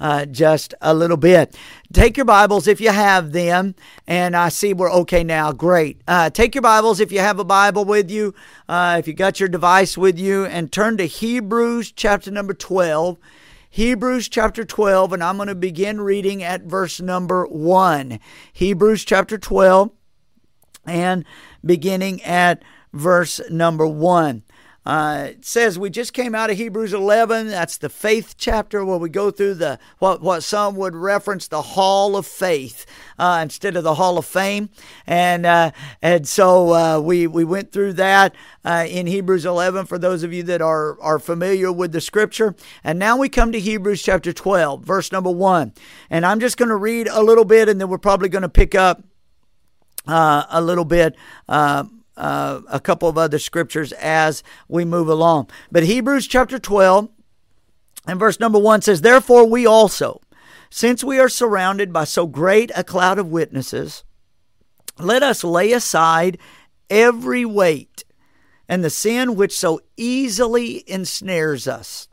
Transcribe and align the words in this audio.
uh, 0.00 0.26
just 0.26 0.74
a 0.80 0.94
little 0.94 1.16
bit. 1.16 1.56
Take 1.92 2.16
your 2.16 2.26
Bibles 2.26 2.66
if 2.66 2.80
you 2.80 2.90
have 2.90 3.32
them, 3.32 3.74
and 4.06 4.36
I 4.36 4.48
see 4.48 4.72
we're 4.72 4.92
okay 4.92 5.24
now. 5.24 5.52
Great. 5.52 6.00
Uh, 6.06 6.30
take 6.30 6.54
your 6.54 6.62
Bibles 6.62 7.00
if 7.00 7.12
you 7.12 7.20
have 7.20 7.38
a 7.38 7.44
Bible 7.44 7.84
with 7.84 8.10
you, 8.10 8.34
uh, 8.68 8.96
if 8.98 9.08
you 9.08 9.14
got 9.14 9.40
your 9.40 9.48
device 9.48 9.96
with 9.96 10.18
you, 10.18 10.44
and 10.44 10.70
turn 10.70 10.96
to 10.98 11.06
Hebrews 11.06 11.92
chapter 11.92 12.30
number 12.30 12.54
12. 12.54 13.18
Hebrews 13.70 14.28
chapter 14.28 14.64
12, 14.64 15.12
and 15.12 15.22
I'm 15.22 15.36
going 15.36 15.48
to 15.48 15.54
begin 15.54 16.00
reading 16.00 16.42
at 16.42 16.62
verse 16.62 17.00
number 17.00 17.46
1. 17.46 18.18
Hebrews 18.52 19.04
chapter 19.04 19.36
12, 19.36 19.90
and 20.86 21.24
beginning 21.64 22.22
at 22.22 22.62
verse 22.92 23.40
number 23.50 23.86
1. 23.86 24.42
Uh, 24.88 25.26
it 25.32 25.44
says 25.44 25.78
we 25.78 25.90
just 25.90 26.14
came 26.14 26.34
out 26.34 26.48
of 26.48 26.56
Hebrews 26.56 26.94
11. 26.94 27.48
That's 27.48 27.76
the 27.76 27.90
faith 27.90 28.36
chapter 28.38 28.82
where 28.86 28.96
we 28.96 29.10
go 29.10 29.30
through 29.30 29.54
the 29.54 29.78
what 29.98 30.22
what 30.22 30.42
some 30.42 30.76
would 30.76 30.96
reference 30.96 31.46
the 31.46 31.60
Hall 31.60 32.16
of 32.16 32.26
Faith 32.26 32.86
uh, 33.18 33.40
instead 33.42 33.76
of 33.76 33.84
the 33.84 33.96
Hall 33.96 34.16
of 34.16 34.24
Fame, 34.24 34.70
and 35.06 35.44
uh, 35.44 35.72
and 36.00 36.26
so 36.26 36.72
uh, 36.72 37.00
we 37.00 37.26
we 37.26 37.44
went 37.44 37.70
through 37.70 37.92
that 37.92 38.34
uh, 38.64 38.86
in 38.88 39.06
Hebrews 39.06 39.44
11 39.44 39.84
for 39.84 39.98
those 39.98 40.22
of 40.22 40.32
you 40.32 40.42
that 40.44 40.62
are 40.62 40.98
are 41.02 41.18
familiar 41.18 41.70
with 41.70 41.92
the 41.92 42.00
Scripture. 42.00 42.54
And 42.82 42.98
now 42.98 43.18
we 43.18 43.28
come 43.28 43.52
to 43.52 43.60
Hebrews 43.60 44.02
chapter 44.02 44.32
12, 44.32 44.84
verse 44.84 45.12
number 45.12 45.30
one, 45.30 45.74
and 46.08 46.24
I'm 46.24 46.40
just 46.40 46.56
going 46.56 46.70
to 46.70 46.76
read 46.76 47.08
a 47.08 47.22
little 47.22 47.44
bit, 47.44 47.68
and 47.68 47.78
then 47.78 47.90
we're 47.90 47.98
probably 47.98 48.30
going 48.30 48.40
to 48.40 48.48
pick 48.48 48.74
up 48.74 49.04
uh, 50.06 50.44
a 50.48 50.62
little 50.62 50.86
bit 50.86 51.14
uh, 52.18 52.60
a 52.68 52.80
couple 52.80 53.08
of 53.08 53.16
other 53.16 53.38
scriptures 53.38 53.92
as 53.92 54.42
we 54.68 54.84
move 54.84 55.08
along. 55.08 55.48
But 55.70 55.84
Hebrews 55.84 56.26
chapter 56.26 56.58
12 56.58 57.08
and 58.06 58.18
verse 58.18 58.40
number 58.40 58.58
1 58.58 58.82
says, 58.82 59.00
Therefore 59.00 59.46
we 59.46 59.66
also, 59.66 60.20
since 60.68 61.02
we 61.02 61.18
are 61.18 61.28
surrounded 61.28 61.92
by 61.92 62.04
so 62.04 62.26
great 62.26 62.70
a 62.74 62.84
cloud 62.84 63.18
of 63.18 63.28
witnesses, 63.28 64.04
let 64.98 65.22
us 65.22 65.44
lay 65.44 65.72
aside 65.72 66.38
every 66.90 67.44
weight 67.44 68.04
and 68.68 68.84
the 68.84 68.90
sin 68.90 69.36
which 69.36 69.56
so 69.56 69.80
easily 69.96 70.84
ensnares 70.90 71.66
us. 71.66 72.08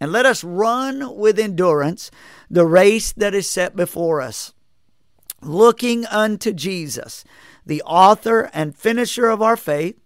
And 0.00 0.10
let 0.10 0.26
us 0.26 0.42
run 0.42 1.16
with 1.16 1.38
endurance 1.38 2.10
the 2.50 2.66
race 2.66 3.12
that 3.12 3.34
is 3.34 3.48
set 3.48 3.76
before 3.76 4.20
us, 4.20 4.52
looking 5.40 6.06
unto 6.06 6.52
Jesus 6.52 7.24
the 7.64 7.82
author 7.82 8.50
and 8.52 8.76
finisher 8.76 9.28
of 9.28 9.42
our 9.42 9.56
faith, 9.56 9.98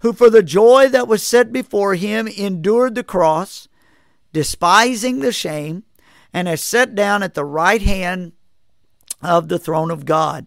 who 0.00 0.12
for 0.12 0.30
the 0.30 0.42
joy 0.42 0.88
that 0.88 1.08
was 1.08 1.22
set 1.22 1.52
before 1.52 1.94
him 1.94 2.26
endured 2.26 2.94
the 2.94 3.04
cross, 3.04 3.68
despising 4.32 5.20
the 5.20 5.32
shame, 5.32 5.84
and 6.32 6.48
has 6.48 6.62
sat 6.62 6.94
down 6.94 7.22
at 7.22 7.34
the 7.34 7.44
right 7.44 7.82
hand 7.82 8.32
of 9.22 9.48
the 9.48 9.58
throne 9.58 9.90
of 9.90 10.04
God. 10.04 10.46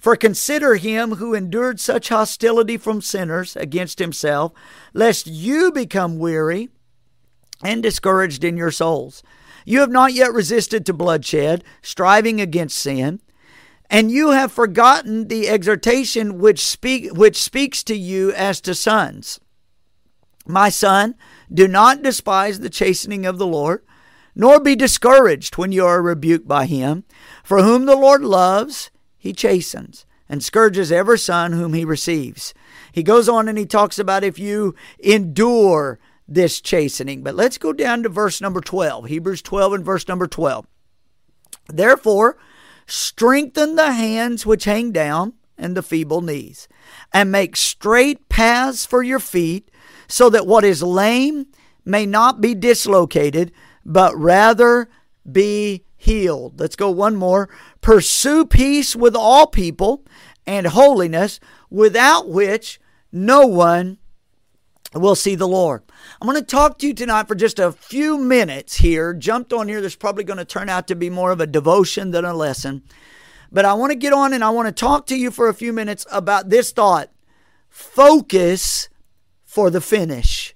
For 0.00 0.16
consider 0.16 0.76
him 0.76 1.12
who 1.12 1.34
endured 1.34 1.80
such 1.80 2.08
hostility 2.08 2.76
from 2.76 3.00
sinners 3.00 3.56
against 3.56 3.98
himself, 3.98 4.52
lest 4.92 5.26
you 5.26 5.72
become 5.72 6.18
weary 6.18 6.68
and 7.62 7.82
discouraged 7.82 8.44
in 8.44 8.56
your 8.56 8.70
souls. 8.70 9.22
You 9.64 9.80
have 9.80 9.90
not 9.90 10.12
yet 10.12 10.32
resisted 10.32 10.86
to 10.86 10.92
bloodshed, 10.92 11.64
striving 11.82 12.40
against 12.40 12.78
sin 12.78 13.20
and 13.90 14.10
you 14.10 14.30
have 14.30 14.52
forgotten 14.52 15.28
the 15.28 15.48
exhortation 15.48 16.38
which 16.38 16.64
speak 16.64 17.12
which 17.12 17.42
speaks 17.42 17.82
to 17.84 17.96
you 17.96 18.32
as 18.32 18.60
to 18.62 18.74
sons. 18.74 19.40
My 20.46 20.68
son, 20.68 21.14
do 21.52 21.66
not 21.66 22.02
despise 22.02 22.60
the 22.60 22.70
chastening 22.70 23.26
of 23.26 23.38
the 23.38 23.46
Lord, 23.46 23.84
nor 24.34 24.60
be 24.60 24.76
discouraged 24.76 25.56
when 25.56 25.72
you 25.72 25.84
are 25.84 26.02
rebuked 26.02 26.46
by 26.46 26.66
him. 26.66 27.04
For 27.42 27.62
whom 27.62 27.86
the 27.86 27.96
Lord 27.96 28.22
loves, 28.22 28.90
he 29.16 29.32
chastens, 29.32 30.06
and 30.28 30.42
scourges 30.42 30.92
every 30.92 31.18
son 31.18 31.52
whom 31.52 31.72
he 31.72 31.84
receives. 31.84 32.54
He 32.92 33.02
goes 33.02 33.28
on 33.28 33.48
and 33.48 33.58
he 33.58 33.66
talks 33.66 33.98
about 33.98 34.24
if 34.24 34.38
you 34.38 34.74
endure 34.98 35.98
this 36.28 36.60
chastening. 36.60 37.22
But 37.22 37.34
let's 37.34 37.58
go 37.58 37.72
down 37.72 38.02
to 38.02 38.08
verse 38.08 38.40
number 38.40 38.60
12, 38.60 39.06
Hebrews 39.06 39.42
12 39.42 39.72
and 39.74 39.84
verse 39.84 40.08
number 40.08 40.26
12. 40.26 40.66
Therefore, 41.68 42.36
Strengthen 42.86 43.76
the 43.76 43.92
hands 43.92 44.46
which 44.46 44.64
hang 44.64 44.92
down 44.92 45.34
and 45.58 45.76
the 45.76 45.82
feeble 45.82 46.20
knees, 46.20 46.68
and 47.12 47.32
make 47.32 47.56
straight 47.56 48.28
paths 48.28 48.84
for 48.84 49.02
your 49.02 49.18
feet, 49.18 49.70
so 50.06 50.28
that 50.30 50.46
what 50.46 50.64
is 50.64 50.82
lame 50.82 51.46
may 51.84 52.04
not 52.04 52.40
be 52.40 52.54
dislocated, 52.54 53.52
but 53.84 54.16
rather 54.16 54.88
be 55.30 55.84
healed. 55.96 56.60
Let's 56.60 56.76
go 56.76 56.90
one 56.90 57.16
more. 57.16 57.48
Pursue 57.80 58.46
peace 58.46 58.94
with 58.94 59.16
all 59.16 59.46
people 59.46 60.04
and 60.46 60.66
holiness, 60.66 61.40
without 61.70 62.28
which 62.28 62.78
no 63.10 63.46
one 63.46 63.98
will 64.96 65.14
see 65.14 65.34
the 65.34 65.48
Lord. 65.48 65.82
I'm 66.20 66.28
going 66.28 66.40
to 66.40 66.46
talk 66.46 66.78
to 66.78 66.86
you 66.86 66.94
tonight 66.94 67.28
for 67.28 67.34
just 67.34 67.58
a 67.58 67.72
few 67.72 68.18
minutes 68.18 68.76
here. 68.76 69.12
Jumped 69.14 69.52
on 69.52 69.68
here. 69.68 69.80
There's 69.80 69.96
probably 69.96 70.24
going 70.24 70.38
to 70.38 70.44
turn 70.44 70.68
out 70.68 70.88
to 70.88 70.94
be 70.94 71.10
more 71.10 71.30
of 71.32 71.40
a 71.40 71.46
devotion 71.46 72.10
than 72.10 72.24
a 72.24 72.34
lesson. 72.34 72.82
But 73.50 73.64
I 73.64 73.74
want 73.74 73.92
to 73.92 73.98
get 73.98 74.12
on 74.12 74.32
and 74.32 74.44
I 74.44 74.50
want 74.50 74.66
to 74.68 74.72
talk 74.72 75.06
to 75.06 75.16
you 75.16 75.30
for 75.30 75.48
a 75.48 75.54
few 75.54 75.72
minutes 75.72 76.06
about 76.10 76.50
this 76.50 76.72
thought 76.72 77.10
focus 77.68 78.88
for 79.44 79.70
the 79.70 79.80
finish. 79.80 80.54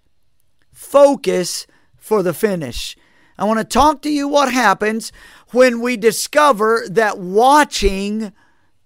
Focus 0.73 1.67
for 1.97 2.23
the 2.23 2.35
finish. 2.35 2.97
I 3.39 3.45
want 3.45 3.59
to 3.59 3.65
talk 3.65 4.03
to 4.03 4.11
you 4.11 4.29
what 4.29 4.53
happens 4.53 5.13
when 5.53 5.81
we 5.81 5.97
discover 5.97 6.85
that 6.91 7.19
watching 7.19 8.33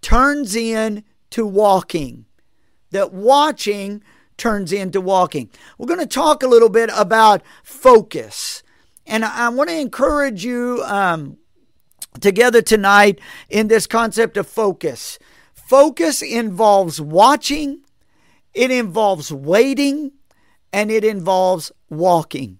turns 0.01 0.55
into 0.55 1.47
walking. 1.47 2.27
That 2.91 3.13
watching 3.13 4.05
turns 4.37 4.73
into 4.73 5.01
walking. 5.01 5.51
We're 5.79 5.87
going 5.87 6.01
to 6.01 6.07
talk 6.07 6.43
a 6.43 6.49
little 6.49 6.69
bit 6.69 6.91
about 6.95 7.43
focus. 7.63 8.63
And 9.07 9.25
I, 9.25 9.49
want 9.51 9.71
to 9.71 9.79
encourage 9.79 10.45
you 10.45 10.83
um, 10.85 11.37
together 12.21 12.63
tonight 12.63 13.21
in 13.49 13.69
this 13.69 13.87
concept 13.87 14.37
of 14.37 14.49
focus. 14.49 15.19
Focus 15.53 16.23
involves 16.23 17.01
watching, 17.01 17.83
it 18.53 18.71
involves 18.71 19.33
waiting, 19.33 20.13
and 20.73 20.91
it 20.91 21.05
involves 21.05 21.73
walking. 21.89 22.59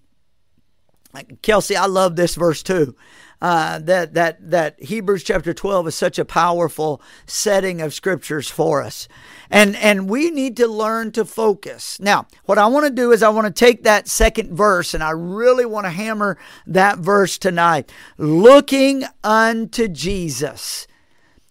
Kelsey, 1.41 1.75
I 1.75 1.85
love 1.85 2.15
this 2.15 2.35
verse 2.35 2.61
too. 2.61 2.95
Uh, 3.45 3.77
that 3.77 4.15
that 4.15 4.49
that 4.49 4.81
Hebrews 4.81 5.23
chapter 5.23 5.53
12 5.53 5.89
is 5.89 5.93
such 5.93 6.17
a 6.17 6.25
powerful 6.25 6.99
setting 7.27 7.79
of 7.79 7.93
scriptures 7.93 8.49
for 8.49 8.81
us. 8.81 9.07
And 9.51 9.75
and 9.75 10.09
we 10.09 10.31
need 10.31 10.57
to 10.57 10.67
learn 10.67 11.11
to 11.11 11.25
focus. 11.25 11.99
Now, 11.99 12.25
what 12.45 12.57
I 12.57 12.65
want 12.65 12.87
to 12.87 12.91
do 12.91 13.11
is 13.11 13.21
I 13.21 13.29
want 13.29 13.45
to 13.45 13.53
take 13.53 13.83
that 13.83 14.07
second 14.07 14.57
verse 14.57 14.95
and 14.95 15.03
I 15.03 15.11
really 15.11 15.63
want 15.63 15.85
to 15.85 15.91
hammer 15.91 16.39
that 16.65 16.97
verse 16.97 17.37
tonight. 17.37 17.91
Looking 18.17 19.03
unto 19.23 19.89
Jesus. 19.89 20.87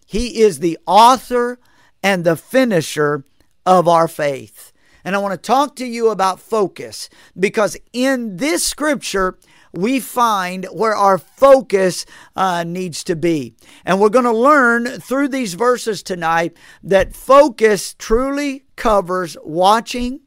He 0.05 0.41
is 0.41 0.59
the 0.59 0.77
author 0.85 1.59
and 2.03 2.25
the 2.25 2.35
finisher 2.35 3.23
of 3.65 3.87
our 3.87 4.09
faith. 4.09 4.73
And 5.05 5.15
I 5.15 5.19
want 5.19 5.31
to 5.31 5.37
talk 5.37 5.77
to 5.77 5.85
you 5.85 6.09
about 6.09 6.41
focus 6.41 7.09
because 7.39 7.77
in 7.93 8.35
this 8.35 8.65
scripture 8.65 9.37
we 9.75 9.99
find 9.99 10.65
where 10.71 10.95
our 10.95 11.17
focus 11.17 12.05
uh, 12.35 12.63
needs 12.63 13.03
to 13.03 13.15
be. 13.15 13.53
And 13.83 13.99
we're 13.99 14.09
going 14.09 14.25
to 14.25 14.31
learn 14.31 14.85
through 14.85 15.27
these 15.27 15.53
verses 15.53 16.01
tonight 16.01 16.57
that 16.81 17.13
focus 17.13 17.93
truly 17.93 18.63
covers 18.75 19.37
watching, 19.43 20.21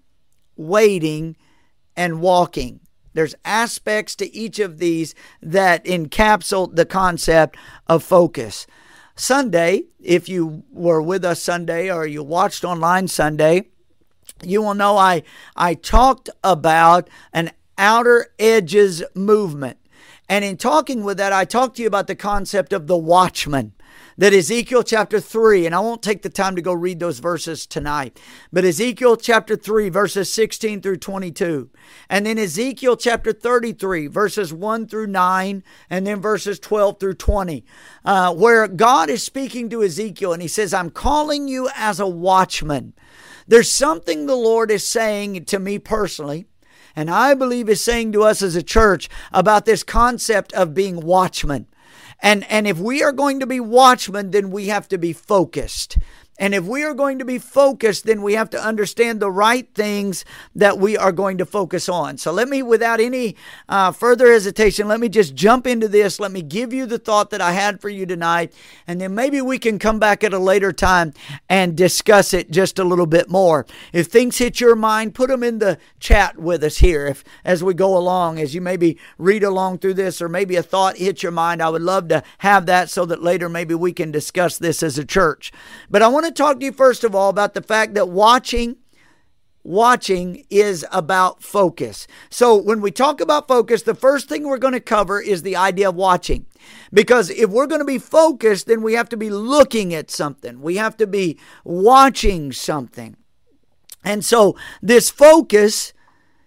waiting, 0.57 1.37
and 1.97 2.21
walking. 2.21 2.81
There's 3.15 3.35
aspects 3.45 4.15
to 4.17 4.33
each 4.35 4.59
of 4.59 4.79
these 4.79 5.15
that 5.43 5.85
encapsulate 5.85 6.77
the 6.77 6.87
concept 6.87 7.57
of 7.87 8.05
focus. 8.05 8.67
Sunday, 9.17 9.85
if 9.99 10.29
you 10.29 10.63
were 10.71 11.03
with 11.03 11.25
us 11.25 11.43
Sunday 11.43 11.91
or 11.91 12.07
you 12.07 12.23
watched 12.23 12.65
online 12.65 13.09
Sunday, 13.09 13.65
you 14.45 14.63
will 14.63 14.75
know 14.75 14.97
I 14.97 15.25
I 15.57 15.75
talked 15.75 16.31
about 16.45 17.09
an 17.33 17.51
outer 17.79 18.27
edges 18.39 19.03
movement. 19.15 19.79
And 20.29 20.45
in 20.45 20.59
talking 20.59 21.05
with 21.05 21.17
that, 21.17 21.33
I 21.33 21.47
talked 21.47 21.77
to 21.77 21.83
you 21.83 21.89
about 21.89 22.07
the 22.07 22.15
concept 22.15 22.73
of 22.73 22.87
the 22.87 22.99
watchman 22.99 23.73
that 24.19 24.35
Ezekiel 24.35 24.83
chapter 24.83 25.21
3, 25.21 25.65
and 25.65 25.75
I 25.75 25.79
won't 25.79 26.03
take 26.03 26.23
the 26.23 26.29
time 26.29 26.57
to 26.57 26.63
go 26.63 26.73
read 26.73 26.99
those 26.99 27.21
verses 27.21 27.67
tonight, 27.67 28.21
but 28.53 28.65
Ezekiel 28.65 29.17
chapter 29.17 29.55
3, 29.55 29.89
verses 29.91 30.31
16 30.33 30.83
through 30.83 30.97
22, 30.97 31.71
and 32.11 32.27
then 32.27 32.37
Ezekiel 32.37 32.97
chapter 32.97 33.33
33, 33.33 34.09
verses 34.09 34.53
1 34.53 34.89
through 34.89 35.07
9, 35.07 35.63
and 35.89 36.07
then 36.07 36.21
verses 36.21 36.59
12 36.59 36.99
through 36.99 37.15
20, 37.15 37.65
uh, 38.05 38.35
where 38.35 38.67
God 38.67 39.09
is 39.09 39.23
speaking 39.23 39.71
to 39.71 39.85
Ezekiel 39.85 40.33
and 40.33 40.43
he 40.43 40.49
says, 40.49 40.75
I'm 40.75 40.91
calling 40.91 41.47
you 41.47 41.69
as 41.77 42.01
a 42.01 42.09
watchman. 42.09 42.95
There's 43.47 43.71
something 43.71 44.27
the 44.27 44.35
Lord 44.35 44.73
is 44.73 44.87
saying 44.87 45.45
to 45.47 45.61
me 45.61 45.79
personally 45.79 46.47
and 46.99 47.09
I 47.09 47.35
believe 47.35 47.69
is 47.69 47.81
saying 47.81 48.11
to 48.11 48.25
us 48.25 48.43
as 48.43 48.57
a 48.57 48.63
church 48.63 49.09
about 49.33 49.67
this 49.67 49.85
concept 49.85 50.53
of 50.53 50.75
being 50.75 51.01
watchmen. 51.01 51.69
And, 52.21 52.45
and 52.51 52.67
if 52.67 52.81
we 52.81 53.05
are 53.05 53.13
going 53.13 53.39
to 53.39 53.47
be 53.47 53.61
watchmen, 53.61 54.33
then 54.33 54.51
we 54.51 54.67
have 54.67 54.89
to 54.89 54.99
be 54.99 55.13
focused. 55.13 55.97
And 56.39 56.55
if 56.55 56.65
we 56.65 56.85
are 56.85 56.95
going 56.95 57.19
to 57.19 57.25
be 57.25 57.39
focused, 57.39 58.05
then 58.05 58.23
we 58.23 58.35
have 58.35 58.51
to 58.51 58.63
understand 58.63 59.19
the 59.19 59.31
right 59.31 59.69
things 59.75 60.25
that 60.55 60.79
we 60.79 60.97
are 60.97 61.11
going 61.11 61.39
to 61.39 61.47
focus 61.47 61.89
on. 61.89 62.17
So 62.19 62.33
let 62.33 62.49
me, 62.49 62.63
without 62.63 63.01
any 63.01 63.35
uh, 63.69 63.91
further 63.91 64.31
hesitation, 64.31 64.87
let 64.87 65.01
me 65.01 65.09
just 65.09 65.35
jump 65.35 65.67
into 65.67 65.89
this. 65.89 66.21
Let 66.21 66.31
me 66.31 66.43
give 66.43 66.73
you 66.73 66.87
the 66.87 66.99
thought 66.99 67.31
that 67.31 67.41
I 67.41 67.53
had 67.53 67.81
for 67.81 67.89
you 67.89 68.07
tonight. 68.07 68.53
And 68.87 69.01
then 69.01 69.15
maybe 69.15 69.41
we 69.41 69.59
can 69.59 69.79
come 69.79 69.99
back 69.99 70.23
at 70.23 70.33
a 70.33 70.39
later 70.39 70.73
time 70.73 71.13
and 71.49 71.77
discuss 71.77 72.33
it 72.33 72.51
just 72.51 72.79
a 72.79 72.85
little 72.85 73.07
bit 73.07 73.29
more. 73.29 73.67
If 73.93 74.07
things 74.07 74.39
hit 74.39 74.61
your 74.61 74.77
mind, 74.77 75.15
put 75.15 75.31
them 75.31 75.43
in 75.43 75.59
the 75.59 75.79
chat 75.99 76.39
with 76.39 76.63
us 76.63 76.79
here 76.79 77.07
if, 77.07 77.25
as 77.45 77.65
we 77.65 77.75
go 77.75 77.97
along, 77.97 78.39
as 78.39 78.55
you 78.55 78.61
maybe 78.61 78.97
read 79.19 79.43
along 79.43 79.79
through 79.79 79.95
this, 79.95 80.23
or 80.23 80.29
maybe 80.29 80.55
a 80.57 80.63
thought 80.63 80.99
hits 80.99 81.23
your 81.23 81.33
mind. 81.33 81.63
I 81.63 81.69
would 81.69 81.83
love 81.83 82.09
to 82.09 82.23
have 82.39 82.67
that 82.67 82.91
so 82.91 83.05
that 83.07 83.23
later 83.23 83.49
maybe 83.49 83.75
we 83.75 83.93
can 83.93 84.13
discuss 84.13 84.57
this 84.57 84.83
as 84.83 84.99
a 84.99 85.05
church. 85.05 85.53
But 85.91 86.03
I 86.03 86.09
want 86.09 86.27
to 86.27 86.28
to 86.29 86.43
talk 86.43 86.61
to 86.61 86.67
you 86.67 86.73
first 86.73 87.05
of 87.05 87.15
all 87.15 87.29
about 87.29 87.55
the 87.55 87.63
fact 87.63 87.95
that 87.95 88.09
watching 88.09 88.77
watching 89.69 90.45
is 90.49 90.87
about 90.91 91.43
focus. 91.43 92.07
So 92.31 92.57
when 92.57 92.81
we 92.81 92.91
talk 92.91 93.21
about 93.21 93.47
focus, 93.47 93.83
the 93.83 93.95
first 93.95 94.29
thing 94.29 94.45
we're 94.45 94.57
going 94.57 94.73
to 94.73 94.81
cover 94.81 95.21
is 95.21 95.43
the 95.43 95.57
idea 95.57 95.91
of 95.91 95.95
watching. 95.95 96.47
Because 96.93 97.29
if 97.29 97.51
we're 97.51 97.67
going 97.67 97.81
to 97.81 97.85
be 97.85 97.99
focused, 97.99 98.67
then 98.67 98.83
we 98.83 98.95
have 98.95 99.11
to 99.11 99.17
be 99.17 99.29
looking 99.29 99.93
at 99.93 100.11
something. 100.11 100.63
We 100.63 100.77
have 100.77 100.97
to 100.97 101.07
be 101.07 101.39
watching 101.65 102.51
something. 102.53 103.17
And 104.05 104.25
so 104.25 104.57
this 104.81 105.11
focus 105.11 105.93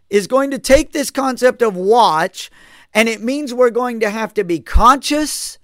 is 0.10 0.26
going 0.26 0.50
to 0.52 0.60
take 0.60 0.92
this 0.92 1.12
concept 1.12 1.62
of 1.62 1.76
watch 1.76 2.50
and 2.94 3.08
it 3.08 3.22
means 3.22 3.54
we're 3.54 3.70
going 3.70 4.00
to 4.02 4.10
have 4.10 4.34
to 4.34 4.44
be 4.44 4.60
conscious. 4.60 5.60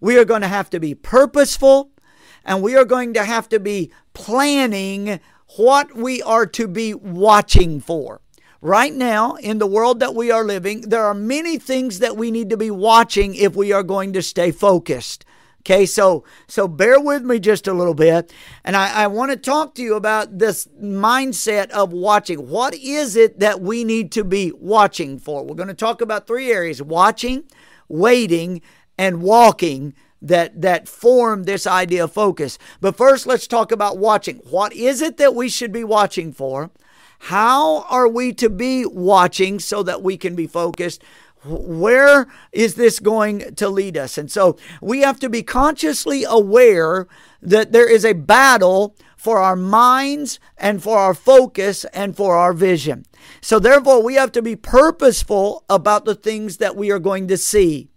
We 0.00 0.18
are 0.18 0.24
going 0.24 0.40
to 0.40 0.48
have 0.48 0.70
to 0.70 0.80
be 0.80 0.94
purposeful 0.94 1.90
and 2.44 2.62
we 2.62 2.76
are 2.76 2.84
going 2.84 3.14
to 3.14 3.24
have 3.24 3.48
to 3.50 3.60
be 3.60 3.90
planning 4.12 5.20
what 5.56 5.94
we 5.94 6.22
are 6.22 6.46
to 6.46 6.68
be 6.68 6.94
watching 6.94 7.80
for. 7.80 8.20
Right 8.60 8.94
now, 8.94 9.34
in 9.34 9.58
the 9.58 9.66
world 9.66 10.00
that 10.00 10.14
we 10.14 10.30
are 10.30 10.44
living, 10.44 10.82
there 10.82 11.04
are 11.04 11.14
many 11.14 11.58
things 11.58 11.98
that 11.98 12.16
we 12.16 12.30
need 12.30 12.48
to 12.50 12.56
be 12.56 12.70
watching 12.70 13.34
if 13.34 13.54
we 13.54 13.72
are 13.72 13.82
going 13.82 14.14
to 14.14 14.22
stay 14.22 14.50
focused. 14.50 15.24
Okay, 15.60 15.86
so 15.86 16.24
so 16.46 16.68
bear 16.68 17.00
with 17.00 17.22
me 17.22 17.38
just 17.38 17.66
a 17.66 17.72
little 17.72 17.94
bit, 17.94 18.30
and 18.64 18.76
I, 18.76 19.04
I 19.04 19.06
want 19.06 19.30
to 19.30 19.36
talk 19.36 19.74
to 19.74 19.82
you 19.82 19.94
about 19.94 20.38
this 20.38 20.68
mindset 20.82 21.70
of 21.70 21.90
watching. 21.90 22.48
What 22.48 22.74
is 22.74 23.16
it 23.16 23.38
that 23.40 23.62
we 23.62 23.82
need 23.82 24.12
to 24.12 24.24
be 24.24 24.52
watching 24.52 25.18
for? 25.18 25.42
We're 25.42 25.54
going 25.54 25.68
to 25.68 25.74
talk 25.74 26.02
about 26.02 26.26
three 26.26 26.52
areas: 26.52 26.82
watching, 26.82 27.44
waiting, 27.88 28.60
and 28.98 29.22
walking 29.22 29.94
that 30.24 30.62
that 30.62 30.88
form 30.88 31.44
this 31.44 31.66
idea 31.66 32.04
of 32.04 32.12
focus. 32.12 32.58
But 32.80 32.96
first 32.96 33.26
let's 33.26 33.46
talk 33.46 33.70
about 33.70 33.98
watching. 33.98 34.36
What 34.38 34.72
is 34.72 35.02
it 35.02 35.18
that 35.18 35.34
we 35.34 35.48
should 35.48 35.72
be 35.72 35.84
watching 35.84 36.32
for? 36.32 36.70
How 37.20 37.82
are 37.82 38.08
we 38.08 38.32
to 38.34 38.50
be 38.50 38.84
watching 38.84 39.60
so 39.60 39.82
that 39.82 40.02
we 40.02 40.16
can 40.16 40.34
be 40.34 40.46
focused? 40.46 41.02
Where 41.44 42.26
is 42.52 42.74
this 42.74 43.00
going 43.00 43.54
to 43.56 43.68
lead 43.68 43.98
us? 43.98 44.16
And 44.16 44.30
so 44.30 44.56
we 44.80 45.00
have 45.00 45.20
to 45.20 45.28
be 45.28 45.42
consciously 45.42 46.24
aware 46.24 47.06
that 47.42 47.72
there 47.72 47.90
is 47.90 48.04
a 48.04 48.14
battle 48.14 48.96
for 49.16 49.38
our 49.38 49.56
minds 49.56 50.38
and 50.56 50.82
for 50.82 50.98
our 50.98 51.14
focus 51.14 51.84
and 51.92 52.16
for 52.16 52.36
our 52.36 52.52
vision. 52.52 53.04
So 53.40 53.58
therefore, 53.58 54.02
we 54.02 54.14
have 54.14 54.32
to 54.32 54.42
be 54.42 54.56
purposeful 54.56 55.64
about 55.68 56.04
the 56.04 56.14
things 56.14 56.58
that 56.58 56.76
we 56.76 56.90
are 56.90 56.98
going 56.98 57.28
to 57.28 57.36
see. 57.36 57.88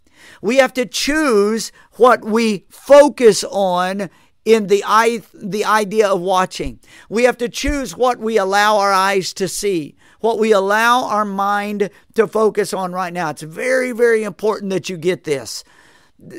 We 0.41 0.57
have 0.57 0.73
to 0.73 0.85
choose 0.85 1.71
what 1.97 2.23
we 2.23 2.65
focus 2.69 3.44
on 3.44 4.09
in 4.45 4.67
the 4.67 4.81
eye, 4.88 5.21
the 5.33 5.65
idea 5.65 6.07
of 6.07 6.21
watching. 6.21 6.79
We 7.09 7.23
have 7.23 7.38
to 7.39 7.49
choose 7.49 7.97
what 7.97 8.17
we 8.17 8.38
allow 8.38 8.77
our 8.77 8.94
eyes 8.94 9.33
to 9.33 9.47
see, 9.49 9.95
what 10.21 10.39
we 10.39 10.53
allow 10.53 11.03
our 11.03 11.25
mind 11.25 11.89
to 12.15 12.27
focus 12.27 12.73
on 12.73 12.94
right 12.94 13.11
now. 13.11 13.31
It's 13.31 13.41
very, 13.41 13.91
very 13.91 14.23
important 14.23 14.69
that 14.69 14.88
you 14.88 14.95
get 14.95 15.25
this. 15.25 15.65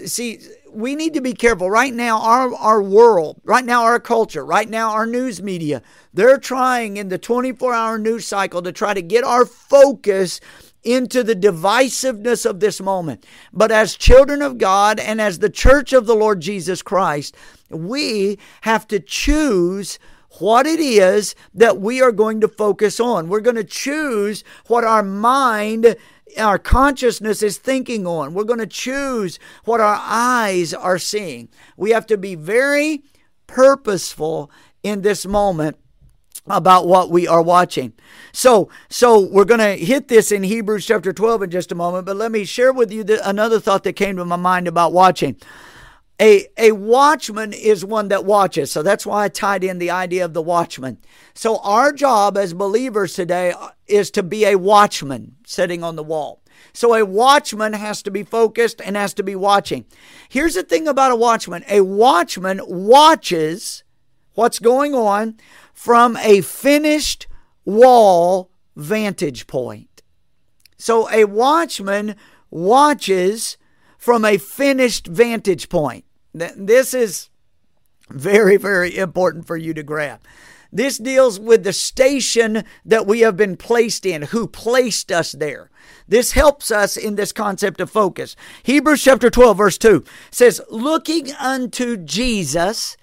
See, 0.06 0.40
we 0.72 0.96
need 0.96 1.14
to 1.14 1.20
be 1.20 1.34
careful. 1.34 1.70
Right 1.70 1.92
now, 1.92 2.20
our, 2.22 2.54
our 2.54 2.82
world, 2.82 3.40
right 3.44 3.64
now, 3.64 3.82
our 3.82 4.00
culture, 4.00 4.44
right 4.44 4.68
now, 4.68 4.92
our 4.92 5.06
news 5.06 5.42
media, 5.42 5.82
they're 6.14 6.38
trying 6.38 6.96
in 6.96 7.10
the 7.10 7.18
24 7.18 7.74
hour 7.74 7.98
news 7.98 8.26
cycle 8.26 8.62
to 8.62 8.72
try 8.72 8.94
to 8.94 9.02
get 9.02 9.22
our 9.22 9.44
focus 9.44 10.40
into 10.84 11.22
the 11.22 11.34
divisiveness 11.34 12.46
of 12.46 12.60
this 12.60 12.80
moment. 12.80 13.24
But 13.52 13.70
as 13.72 13.96
children 13.96 14.42
of 14.42 14.58
God 14.58 15.00
and 15.00 15.20
as 15.20 15.38
the 15.38 15.50
church 15.50 15.92
of 15.92 16.06
the 16.06 16.14
Lord 16.14 16.40
Jesus 16.40 16.82
Christ, 16.82 17.36
we 17.70 18.38
have 18.62 18.86
to 18.88 19.00
choose 19.00 19.98
what 20.38 20.66
it 20.66 20.78
is 20.78 21.34
that 21.54 21.80
we 21.80 22.00
are 22.00 22.12
going 22.12 22.40
to 22.40 22.48
focus 22.48 23.00
on. 23.00 23.28
We're 23.28 23.40
going 23.40 23.56
to 23.56 23.64
choose 23.64 24.44
what 24.66 24.84
our 24.84 25.02
mind 25.02 25.96
our 26.36 26.58
consciousness 26.58 27.42
is 27.42 27.56
thinking 27.56 28.06
on. 28.06 28.34
We're 28.34 28.44
going 28.44 28.58
to 28.58 28.66
choose 28.66 29.38
what 29.64 29.80
our 29.80 29.98
eyes 29.98 30.74
are 30.74 30.98
seeing. 30.98 31.48
We 31.76 31.90
have 31.92 32.06
to 32.06 32.18
be 32.18 32.34
very 32.34 33.02
purposeful 33.46 34.50
in 34.82 35.00
this 35.00 35.26
moment 35.26 35.78
about 36.46 36.86
what 36.86 37.10
we 37.10 37.26
are 37.26 37.42
watching. 37.42 37.92
So, 38.32 38.70
so 38.88 39.20
we're 39.20 39.44
going 39.44 39.60
to 39.60 39.76
hit 39.84 40.08
this 40.08 40.32
in 40.32 40.42
Hebrews 40.42 40.86
chapter 40.86 41.12
12 41.12 41.44
in 41.44 41.50
just 41.50 41.72
a 41.72 41.74
moment, 41.74 42.06
but 42.06 42.16
let 42.16 42.32
me 42.32 42.44
share 42.44 42.72
with 42.72 42.92
you 42.92 43.04
the, 43.04 43.28
another 43.28 43.60
thought 43.60 43.84
that 43.84 43.94
came 43.94 44.16
to 44.16 44.24
my 44.24 44.36
mind 44.36 44.68
about 44.68 44.92
watching. 44.92 45.36
A, 46.20 46.46
a 46.56 46.72
watchman 46.72 47.52
is 47.52 47.84
one 47.84 48.08
that 48.08 48.24
watches. 48.24 48.72
So 48.72 48.82
that's 48.82 49.06
why 49.06 49.24
I 49.24 49.28
tied 49.28 49.62
in 49.62 49.78
the 49.78 49.90
idea 49.90 50.24
of 50.24 50.34
the 50.34 50.42
watchman. 50.42 50.98
So 51.34 51.58
our 51.58 51.92
job 51.92 52.36
as 52.36 52.54
believers 52.54 53.14
today 53.14 53.54
is 53.86 54.10
to 54.12 54.24
be 54.24 54.44
a 54.44 54.56
watchman 54.56 55.36
sitting 55.46 55.84
on 55.84 55.94
the 55.94 56.02
wall. 56.02 56.42
So 56.72 56.94
a 56.94 57.04
watchman 57.04 57.72
has 57.72 58.02
to 58.02 58.10
be 58.10 58.24
focused 58.24 58.80
and 58.84 58.96
has 58.96 59.14
to 59.14 59.22
be 59.22 59.36
watching. 59.36 59.84
Here's 60.28 60.54
the 60.54 60.64
thing 60.64 60.88
about 60.88 61.12
a 61.12 61.16
watchman. 61.16 61.64
A 61.68 61.82
watchman 61.82 62.60
watches 62.66 63.84
what's 64.34 64.58
going 64.58 64.94
on 64.94 65.36
from 65.78 66.16
a 66.16 66.40
finished 66.40 67.28
wall 67.64 68.50
vantage 68.74 69.46
point. 69.46 70.02
So 70.76 71.08
a 71.08 71.24
watchman 71.24 72.16
watches 72.50 73.56
from 73.96 74.24
a 74.24 74.38
finished 74.38 75.06
vantage 75.06 75.68
point. 75.68 76.04
This 76.34 76.94
is 76.94 77.30
very, 78.10 78.56
very 78.56 78.96
important 78.96 79.46
for 79.46 79.56
you 79.56 79.72
to 79.72 79.84
grab. 79.84 80.18
This 80.72 80.98
deals 80.98 81.38
with 81.38 81.62
the 81.62 81.72
station 81.72 82.64
that 82.84 83.06
we 83.06 83.20
have 83.20 83.36
been 83.36 83.56
placed 83.56 84.04
in, 84.04 84.22
who 84.22 84.48
placed 84.48 85.12
us 85.12 85.30
there. 85.30 85.70
This 86.08 86.32
helps 86.32 86.72
us 86.72 86.96
in 86.96 87.14
this 87.14 87.30
concept 87.30 87.80
of 87.80 87.88
focus. 87.88 88.34
Hebrews 88.64 89.04
chapter 89.04 89.30
12, 89.30 89.56
verse 89.56 89.78
2 89.78 90.04
says, 90.32 90.60
Looking 90.70 91.30
unto 91.34 91.96
Jesus, 91.96 92.96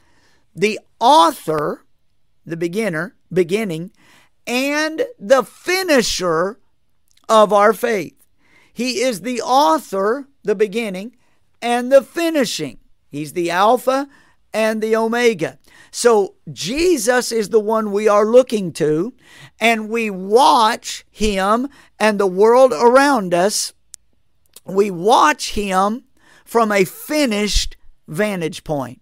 the 0.53 0.77
author 0.99 1.84
the 2.45 2.57
beginner, 2.57 3.15
beginning, 3.31 3.91
and 4.47 5.05
the 5.19 5.43
finisher 5.43 6.59
of 7.27 7.51
our 7.51 7.73
faith. 7.73 8.27
He 8.71 9.01
is 9.01 9.21
the 9.21 9.41
author, 9.41 10.27
the 10.43 10.55
beginning, 10.55 11.15
and 11.61 11.91
the 11.91 12.01
finishing. 12.01 12.79
He's 13.09 13.33
the 13.33 13.49
Alpha 13.49 14.07
and 14.53 14.81
the 14.81 14.95
Omega. 14.95 15.59
So 15.91 16.35
Jesus 16.51 17.31
is 17.31 17.49
the 17.49 17.59
one 17.59 17.91
we 17.91 18.07
are 18.07 18.25
looking 18.25 18.73
to, 18.73 19.13
and 19.59 19.89
we 19.89 20.09
watch 20.09 21.05
him 21.09 21.69
and 21.99 22.19
the 22.19 22.27
world 22.27 22.73
around 22.73 23.33
us. 23.33 23.73
We 24.65 24.91
watch 24.91 25.53
him 25.53 26.03
from 26.43 26.71
a 26.71 26.83
finished 26.83 27.77
vantage 28.07 28.63
point. 28.63 29.01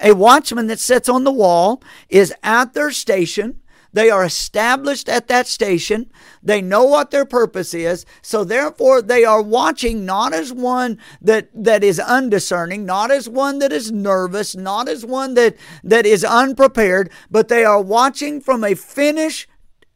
A 0.00 0.12
watchman 0.12 0.66
that 0.66 0.78
sits 0.78 1.08
on 1.08 1.24
the 1.24 1.32
wall 1.32 1.82
is 2.08 2.34
at 2.42 2.74
their 2.74 2.90
station. 2.90 3.60
They 3.92 4.10
are 4.10 4.24
established 4.26 5.08
at 5.08 5.28
that 5.28 5.46
station. 5.46 6.10
They 6.42 6.60
know 6.60 6.84
what 6.84 7.10
their 7.10 7.24
purpose 7.24 7.72
is. 7.72 8.04
So 8.20 8.44
therefore 8.44 9.00
they 9.00 9.24
are 9.24 9.40
watching 9.40 10.04
not 10.04 10.34
as 10.34 10.52
one 10.52 10.98
that, 11.22 11.48
that 11.54 11.82
is 11.82 11.98
undiscerning, 11.98 12.84
not 12.84 13.10
as 13.10 13.26
one 13.26 13.58
that 13.60 13.72
is 13.72 13.90
nervous, 13.90 14.54
not 14.54 14.86
as 14.86 15.06
one 15.06 15.32
that, 15.34 15.56
that 15.82 16.04
is 16.04 16.24
unprepared, 16.24 17.10
but 17.30 17.48
they 17.48 17.64
are 17.64 17.80
watching 17.80 18.38
from 18.42 18.64
a 18.64 18.74
finished 18.74 19.48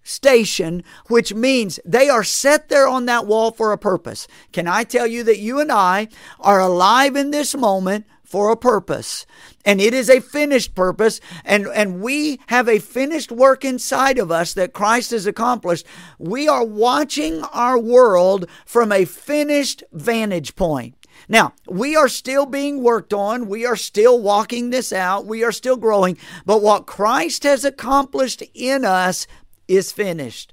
station, 0.02 0.83
which 1.09 1.35
means 1.35 1.78
they 1.85 2.09
are 2.09 2.25
set 2.25 2.71
there 2.71 2.88
on 2.88 3.04
that 3.04 3.26
wall 3.26 3.50
for 3.50 3.71
a 3.71 3.76
purpose. 3.76 4.26
Can 4.50 4.66
I 4.66 4.85
tell 4.85 5.07
you 5.07 5.23
that 5.25 5.40
you 5.40 5.61
and 5.61 5.71
I 5.71 6.09
are 6.40 6.59
alive 6.59 7.16
in 7.16 7.33
this 7.33 7.54
moment 7.54 8.07
for 8.31 8.51
a 8.53 8.57
purpose 8.57 9.27
and 9.65 9.81
it 9.81 9.93
is 9.93 10.09
a 10.09 10.21
finished 10.21 10.77
purpose 10.77 11.21
and 11.45 11.67
and 11.67 12.01
we 12.01 12.39
have 12.47 12.69
a 12.69 12.79
finished 12.79 13.33
work 13.33 13.65
inside 13.65 14.19
of 14.19 14.31
us 14.31 14.55
that 14.55 14.73
Christ 14.73 15.11
has 15.11 15.27
accomplished 15.27 15.85
we 16.17 16.47
are 16.47 16.65
watching 16.65 17.43
our 17.53 17.77
world 17.77 18.47
from 18.65 18.93
a 18.93 19.05
finished 19.05 19.83
vantage 19.93 20.55
point 20.55 20.95
Now, 21.29 21.55
we 21.69 21.97
are 21.97 22.09
still 22.09 22.47
being 22.47 22.83
worked 22.83 23.13
on. 23.13 23.47
We 23.47 23.67
are 23.67 23.77
still 23.77 24.21
walking 24.21 24.71
this 24.71 24.93
out. 24.93 25.27
We 25.27 25.45
are 25.45 25.53
still 25.53 25.77
growing. 25.77 26.17
But 26.47 26.63
what 26.63 26.87
Christ 26.87 27.43
has 27.45 27.65
accomplished 27.65 28.43
in 28.55 28.85
us 28.85 29.27
is 29.69 29.93
finished. 29.93 30.53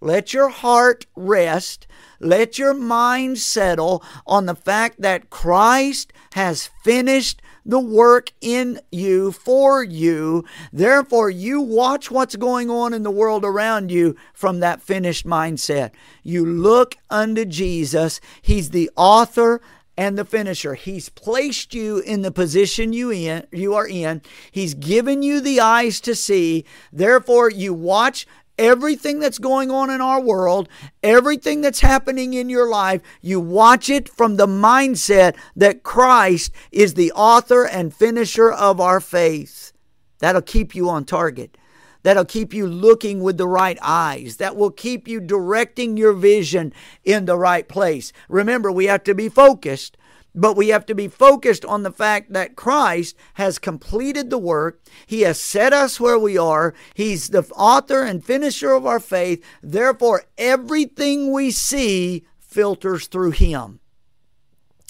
Let 0.00 0.32
your 0.32 0.48
heart 0.48 1.06
rest. 1.16 1.86
Let 2.20 2.58
your 2.58 2.74
mind 2.74 3.38
settle 3.38 4.02
on 4.26 4.46
the 4.46 4.54
fact 4.54 5.00
that 5.00 5.30
Christ 5.30 6.12
has 6.34 6.70
finished 6.84 7.42
the 7.64 7.78
work 7.78 8.32
in 8.40 8.80
you 8.90 9.30
for 9.30 9.82
you. 9.82 10.44
Therefore, 10.72 11.28
you 11.28 11.60
watch 11.60 12.10
what's 12.10 12.36
going 12.36 12.70
on 12.70 12.94
in 12.94 13.02
the 13.02 13.10
world 13.10 13.44
around 13.44 13.90
you 13.90 14.16
from 14.32 14.60
that 14.60 14.80
finished 14.80 15.26
mindset. 15.26 15.90
You 16.22 16.46
look 16.46 16.96
unto 17.10 17.44
Jesus. 17.44 18.20
He's 18.40 18.70
the 18.70 18.90
author 18.96 19.60
and 19.98 20.16
the 20.16 20.24
finisher. 20.24 20.74
He's 20.74 21.08
placed 21.08 21.74
you 21.74 21.98
in 21.98 22.22
the 22.22 22.30
position 22.30 22.92
you 22.92 23.10
in 23.10 23.46
you 23.52 23.74
are 23.74 23.86
in. 23.86 24.22
He's 24.50 24.74
given 24.74 25.22
you 25.22 25.40
the 25.40 25.60
eyes 25.60 26.00
to 26.02 26.14
see. 26.14 26.64
Therefore, 26.92 27.50
you 27.50 27.74
watch 27.74 28.26
everything 28.58 29.20
that's 29.20 29.38
going 29.38 29.70
on 29.70 29.90
in 29.90 30.00
our 30.00 30.20
world, 30.20 30.68
everything 31.02 31.60
that's 31.60 31.80
happening 31.80 32.34
in 32.34 32.48
your 32.48 32.68
life, 32.68 33.02
you 33.20 33.40
watch 33.40 33.88
it 33.88 34.08
from 34.08 34.36
the 34.36 34.46
mindset 34.46 35.36
that 35.54 35.82
Christ 35.82 36.52
is 36.72 36.94
the 36.94 37.12
author 37.12 37.64
and 37.66 37.94
finisher 37.94 38.50
of 38.50 38.80
our 38.80 39.00
faith. 39.00 39.72
That'll 40.20 40.42
keep 40.42 40.74
you 40.74 40.88
on 40.88 41.04
target. 41.04 41.56
That'll 42.02 42.24
keep 42.24 42.54
you 42.54 42.66
looking 42.66 43.22
with 43.22 43.36
the 43.36 43.46
right 43.46 43.78
eyes. 43.82 44.36
That 44.36 44.56
will 44.56 44.70
keep 44.70 45.06
you 45.06 45.20
directing 45.20 45.96
your 45.96 46.14
vision 46.14 46.72
in 47.04 47.26
the 47.26 47.36
right 47.36 47.68
place. 47.68 48.12
Remember, 48.28 48.72
we 48.72 48.86
have 48.86 49.04
to 49.04 49.14
be 49.14 49.28
focused 49.28 49.97
but 50.38 50.56
we 50.56 50.68
have 50.68 50.86
to 50.86 50.94
be 50.94 51.08
focused 51.08 51.64
on 51.64 51.82
the 51.82 51.90
fact 51.90 52.32
that 52.32 52.54
Christ 52.54 53.16
has 53.34 53.58
completed 53.58 54.30
the 54.30 54.38
work. 54.38 54.80
He 55.04 55.22
has 55.22 55.40
set 55.40 55.72
us 55.72 55.98
where 55.98 56.18
we 56.18 56.38
are. 56.38 56.74
He's 56.94 57.30
the 57.30 57.42
author 57.56 58.04
and 58.04 58.24
finisher 58.24 58.72
of 58.72 58.86
our 58.86 59.00
faith. 59.00 59.44
Therefore, 59.62 60.22
everything 60.38 61.32
we 61.32 61.50
see 61.50 62.24
filters 62.38 63.08
through 63.08 63.32
Him 63.32 63.80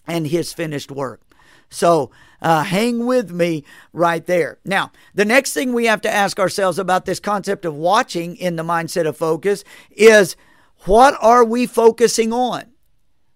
and 0.06 0.26
His 0.26 0.52
finished 0.52 0.90
work. 0.90 1.22
So, 1.70 2.10
uh, 2.42 2.64
hang 2.64 3.06
with 3.06 3.30
me 3.30 3.64
right 3.94 4.24
there. 4.26 4.58
Now, 4.66 4.92
the 5.14 5.24
next 5.24 5.54
thing 5.54 5.72
we 5.72 5.86
have 5.86 6.02
to 6.02 6.10
ask 6.10 6.38
ourselves 6.38 6.78
about 6.78 7.06
this 7.06 7.20
concept 7.20 7.64
of 7.64 7.74
watching 7.74 8.36
in 8.36 8.56
the 8.56 8.62
mindset 8.62 9.08
of 9.08 9.16
focus 9.16 9.64
is 9.90 10.36
what 10.84 11.16
are 11.22 11.44
we 11.44 11.66
focusing 11.66 12.34
on? 12.34 12.64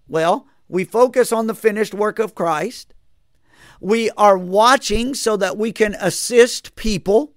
Well, 0.06 0.46
we 0.72 0.84
focus 0.84 1.32
on 1.32 1.48
the 1.48 1.54
finished 1.54 1.92
work 1.92 2.18
of 2.18 2.34
Christ. 2.34 2.94
We 3.78 4.08
are 4.12 4.38
watching 4.38 5.14
so 5.14 5.36
that 5.36 5.58
we 5.58 5.70
can 5.70 5.94
assist 6.00 6.76
people. 6.76 7.34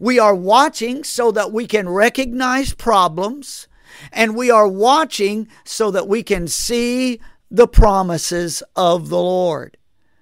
We 0.00 0.18
are 0.18 0.34
watching 0.34 1.04
so 1.04 1.30
that 1.30 1.52
we 1.52 1.68
can 1.68 1.88
recognize 1.88 2.74
problems. 2.74 3.68
And 4.10 4.34
we 4.34 4.50
are 4.50 4.66
watching 4.66 5.46
so 5.64 5.92
that 5.92 6.08
we 6.08 6.24
can 6.24 6.48
see 6.48 7.20
the 7.48 7.68
promises 7.68 8.64
of 8.74 9.08
the 9.08 9.22
Lord. 9.22 9.76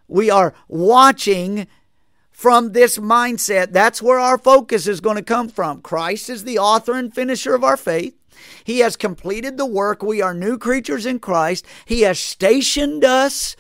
We 0.08 0.28
are 0.28 0.52
watching 0.68 1.68
from 2.30 2.72
this 2.72 2.98
mindset. 2.98 3.72
That's 3.72 4.02
where 4.02 4.18
our 4.18 4.36
focus 4.36 4.86
is 4.86 5.00
going 5.00 5.16
to 5.16 5.22
come 5.22 5.48
from. 5.48 5.80
Christ 5.80 6.28
is 6.28 6.44
the 6.44 6.58
author 6.58 6.92
and 6.92 7.14
finisher 7.14 7.54
of 7.54 7.64
our 7.64 7.78
faith. 7.78 8.17
He 8.64 8.80
has 8.80 8.96
completed 8.96 9.56
the 9.56 9.66
work. 9.66 10.02
We 10.02 10.22
are 10.22 10.34
new 10.34 10.58
creatures 10.58 11.06
in 11.06 11.18
Christ. 11.18 11.64
He 11.84 12.02
has 12.02 12.18
stationed 12.18 13.04
us 13.04 13.56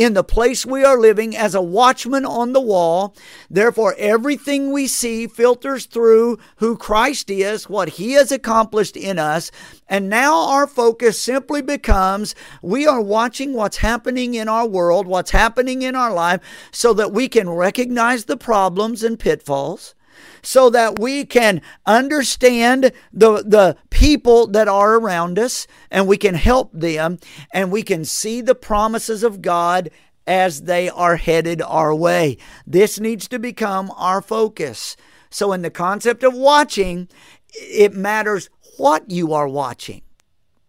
in 0.00 0.14
the 0.14 0.24
place 0.24 0.64
we 0.64 0.82
are 0.82 0.98
living 0.98 1.36
as 1.36 1.54
a 1.54 1.60
watchman 1.60 2.24
on 2.24 2.54
the 2.54 2.60
wall. 2.60 3.14
Therefore, 3.50 3.94
everything 3.98 4.72
we 4.72 4.86
see 4.86 5.26
filters 5.26 5.84
through 5.84 6.38
who 6.56 6.74
Christ 6.78 7.28
is, 7.28 7.68
what 7.68 7.90
he 7.90 8.12
has 8.12 8.32
accomplished 8.32 8.96
in 8.96 9.18
us. 9.18 9.50
And 9.88 10.08
now 10.08 10.48
our 10.48 10.66
focus 10.66 11.20
simply 11.20 11.60
becomes 11.60 12.34
we 12.62 12.86
are 12.86 13.02
watching 13.02 13.52
what's 13.52 13.76
happening 13.76 14.32
in 14.32 14.48
our 14.48 14.66
world, 14.66 15.06
what's 15.06 15.32
happening 15.32 15.82
in 15.82 15.94
our 15.94 16.14
life, 16.14 16.40
so 16.72 16.94
that 16.94 17.12
we 17.12 17.28
can 17.28 17.50
recognize 17.50 18.24
the 18.24 18.38
problems 18.38 19.02
and 19.02 19.18
pitfalls 19.18 19.94
so 20.42 20.70
that 20.70 20.98
we 20.98 21.24
can 21.24 21.62
understand 21.86 22.92
the, 23.12 23.42
the 23.42 23.76
people 23.90 24.46
that 24.48 24.68
are 24.68 24.96
around 24.96 25.38
us 25.38 25.66
and 25.90 26.06
we 26.06 26.16
can 26.16 26.34
help 26.34 26.70
them 26.72 27.18
and 27.52 27.70
we 27.70 27.82
can 27.82 28.04
see 28.04 28.40
the 28.40 28.54
promises 28.54 29.22
of 29.22 29.42
God 29.42 29.90
as 30.26 30.62
they 30.62 30.88
are 30.88 31.16
headed 31.16 31.60
our 31.62 31.94
way. 31.94 32.38
This 32.66 33.00
needs 33.00 33.28
to 33.28 33.38
become 33.38 33.90
our 33.96 34.22
focus. 34.22 34.96
So, 35.30 35.52
in 35.52 35.62
the 35.62 35.70
concept 35.70 36.22
of 36.24 36.34
watching, 36.34 37.08
it 37.52 37.94
matters 37.94 38.48
what 38.76 39.10
you 39.10 39.32
are 39.32 39.48
watching. 39.48 40.02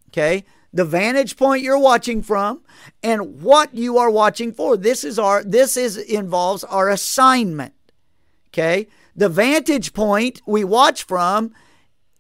Okay? 0.10 0.46
the 0.74 0.86
vantage 0.86 1.38
point 1.38 1.63
you're 1.63 1.77
watching 1.77 2.22
from 2.22 2.62
and 3.03 3.41
what 3.41 3.74
you 3.74 3.98
are 3.98 4.10
watching 4.10 4.53
for 4.53 4.77
this 4.77 5.03
is 5.03 5.20
our 5.20 5.43
this 5.43 5.75
is 5.75 5.98
involves 5.98 6.63
our 6.63 6.89
assignment 6.89 7.74
okay 8.50 8.88
the 9.15 9.30
vantage 9.30 9.94
point 9.94 10.41
we 10.46 10.63
watch 10.63 11.03
from 11.03 11.53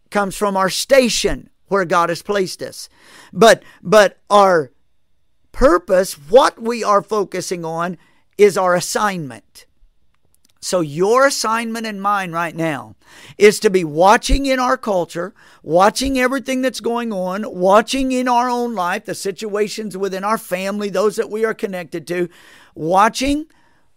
comes 0.09 0.35
from 0.35 0.57
our 0.57 0.69
station 0.69 1.49
where 1.67 1.85
God 1.85 2.09
has 2.09 2.21
placed 2.21 2.61
us. 2.61 2.89
But 3.31 3.63
but 3.81 4.17
our 4.29 4.71
purpose, 5.51 6.13
what 6.13 6.61
we 6.61 6.83
are 6.83 7.01
focusing 7.01 7.63
on 7.63 7.97
is 8.37 8.57
our 8.57 8.75
assignment. 8.75 9.65
So, 10.63 10.81
your 10.81 11.25
assignment 11.25 11.87
and 11.87 11.99
mine 11.99 12.31
right 12.31 12.55
now 12.55 12.95
is 13.35 13.59
to 13.61 13.71
be 13.71 13.83
watching 13.83 14.45
in 14.45 14.59
our 14.59 14.77
culture, 14.77 15.33
watching 15.63 16.19
everything 16.19 16.61
that's 16.61 16.79
going 16.79 17.11
on, 17.11 17.43
watching 17.47 18.11
in 18.11 18.27
our 18.27 18.47
own 18.47 18.75
life, 18.75 19.05
the 19.05 19.15
situations 19.15 19.97
within 19.97 20.23
our 20.23 20.37
family, 20.37 20.89
those 20.89 21.15
that 21.15 21.31
we 21.31 21.43
are 21.45 21.55
connected 21.55 22.05
to, 22.07 22.29
watching 22.75 23.47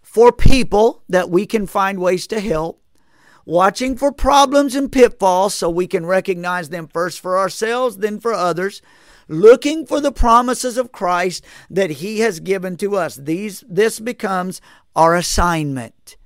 for 0.00 0.32
people 0.32 1.02
that 1.06 1.28
we 1.28 1.44
can 1.44 1.66
find 1.66 1.98
ways 1.98 2.26
to 2.28 2.40
help, 2.40 2.80
watching 3.44 3.96
for 3.96 4.12
problems 4.12 4.74
and 4.74 4.90
pitfalls 4.90 5.54
so 5.54 5.68
we 5.68 5.86
can 5.86 6.06
recognize 6.06 6.68
them 6.68 6.88
first 6.88 7.20
for 7.20 7.38
ourselves, 7.38 7.98
then 7.98 8.18
for 8.20 8.32
others, 8.32 8.82
looking 9.28 9.86
for 9.86 10.00
the 10.00 10.12
promises 10.12 10.76
of 10.76 10.92
Christ 10.92 11.44
that 11.70 11.90
He 11.90 12.20
has 12.20 12.40
given 12.40 12.76
to 12.78 12.96
us. 12.96 13.16
These, 13.16 13.64
this 13.68 14.00
becomes 14.00 14.60
our 14.94 15.14
assignment. 15.14 16.16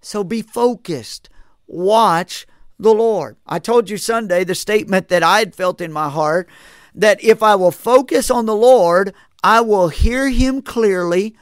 So 0.00 0.24
be 0.24 0.42
focused. 0.42 1.28
Watch 1.66 2.46
the 2.78 2.92
Lord. 2.92 3.36
I 3.46 3.58
told 3.58 3.88
you 3.88 3.96
Sunday 3.96 4.44
the 4.44 4.54
statement 4.54 5.08
that 5.08 5.22
I 5.22 5.38
had 5.38 5.54
felt 5.54 5.80
in 5.80 5.92
my 5.92 6.08
heart 6.08 6.48
that 6.94 7.22
if 7.22 7.42
I 7.42 7.54
will 7.54 7.70
focus 7.70 8.30
on 8.30 8.46
the 8.46 8.56
Lord, 8.56 9.14
I 9.42 9.60
will 9.60 9.88
hear 9.88 10.28
Him 10.28 10.62
clearly 10.62 11.36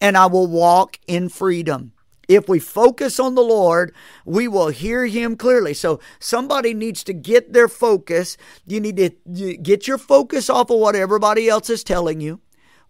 and 0.00 0.16
I 0.16 0.26
will 0.26 0.46
walk 0.46 0.98
in 1.06 1.28
freedom. 1.28 1.92
If 2.34 2.48
we 2.48 2.58
focus 2.58 3.20
on 3.20 3.34
the 3.34 3.42
Lord, 3.42 3.94
we 4.24 4.48
will 4.48 4.68
hear 4.68 5.06
Him 5.06 5.36
clearly. 5.36 5.74
So 5.74 6.00
somebody 6.18 6.72
needs 6.72 7.04
to 7.04 7.12
get 7.12 7.52
their 7.52 7.68
focus. 7.68 8.38
You 8.66 8.80
need 8.80 8.96
to 8.96 9.56
get 9.56 9.86
your 9.86 9.98
focus 9.98 10.48
off 10.48 10.70
of 10.70 10.78
what 10.78 10.96
everybody 10.96 11.48
else 11.48 11.68
is 11.68 11.84
telling 11.84 12.22
you, 12.22 12.40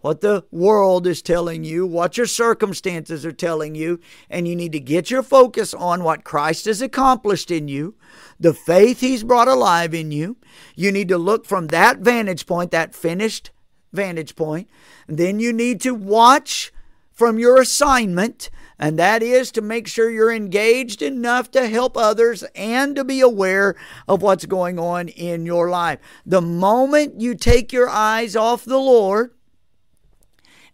what 0.01 0.21
the 0.21 0.45
world 0.53 1.09
is 1.09 1.23
telling 1.23 1.65
you, 1.65 1.85
what 1.85 2.17
your 2.17 2.27
circumstances 2.27 3.27
are 3.27 3.33
telling 3.33 3.75
you, 3.75 3.99
and 4.31 4.47
you 4.47 4.55
need 4.55 4.73
to 4.73 4.81
get 4.81 5.11
your 5.11 5.25
focus 5.25 5.75
on 5.75 6.05
what 6.05 6.23
Christ 6.23 6.67
has 6.67 6.81
accomplished 6.81 7.51
in 7.51 7.67
you, 7.67 7.97
the 8.39 8.55
faith 8.55 9.01
He's 9.01 9.25
brought 9.25 9.49
alive 9.49 9.93
in 9.93 10.13
you. 10.13 10.37
You 10.77 10.93
need 10.93 11.09
to 11.09 11.19
look 11.19 11.47
from 11.47 11.67
that 11.69 11.99
vantage 11.99 12.47
point, 12.47 12.71
that 12.71 12.95
finished 12.95 13.51
vantage 13.93 14.37
point. 14.37 14.71
Then 15.09 15.41
you 15.41 15.53
need 15.53 15.81
to 15.81 15.95
watch 15.95 16.73
from 17.13 17.39
your 17.39 17.61
assignment 17.61 18.51
and 18.83 18.99
that 18.99 19.23
is 19.23 19.53
to 19.53 19.61
make 19.61 19.87
sure 19.87 20.11
you're 20.11 20.33
engaged 20.33 21.03
enough 21.03 21.53
to 21.53 21.69
help 21.69 21.97
others 21.97 22.43
and 22.57 22.97
to 22.97 23.05
be 23.05 23.21
aware 23.21 23.77
of 24.09 24.23
what's 24.23 24.45
going 24.45 24.77
on 24.77 25.07
in 25.07 25.47
your 25.47 25.71
life. 25.71 26.01
The 26.27 26.41
moment 26.43 27.21
you 27.21 27.37
take 27.37 27.73
your 27.73 27.89
eyes 27.89 28.35
off 28.35 28.65
the 28.65 28.81
Lord 28.81 29.35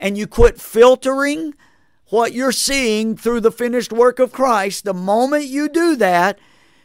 and 0.01 0.17
you 0.17 0.27
quit 0.27 0.59
filtering 0.59 1.53
what 2.07 2.33
you're 2.33 2.51
seeing 2.51 3.15
through 3.15 3.41
the 3.41 3.53
finished 3.53 3.93
work 3.93 4.19
of 4.19 4.33
Christ, 4.33 4.85
the 4.85 4.95
moment 4.95 5.45
you 5.45 5.69
do 5.69 5.95
that, 5.97 6.39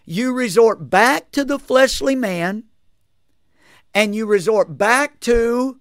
you 0.03 0.33
resort 0.33 0.89
back 0.89 1.31
to 1.31 1.45
the 1.45 1.57
fleshly 1.57 2.15
man 2.15 2.65
and 3.93 4.13
you 4.13 4.25
resort 4.25 4.77
back 4.77 5.21
to 5.21 5.79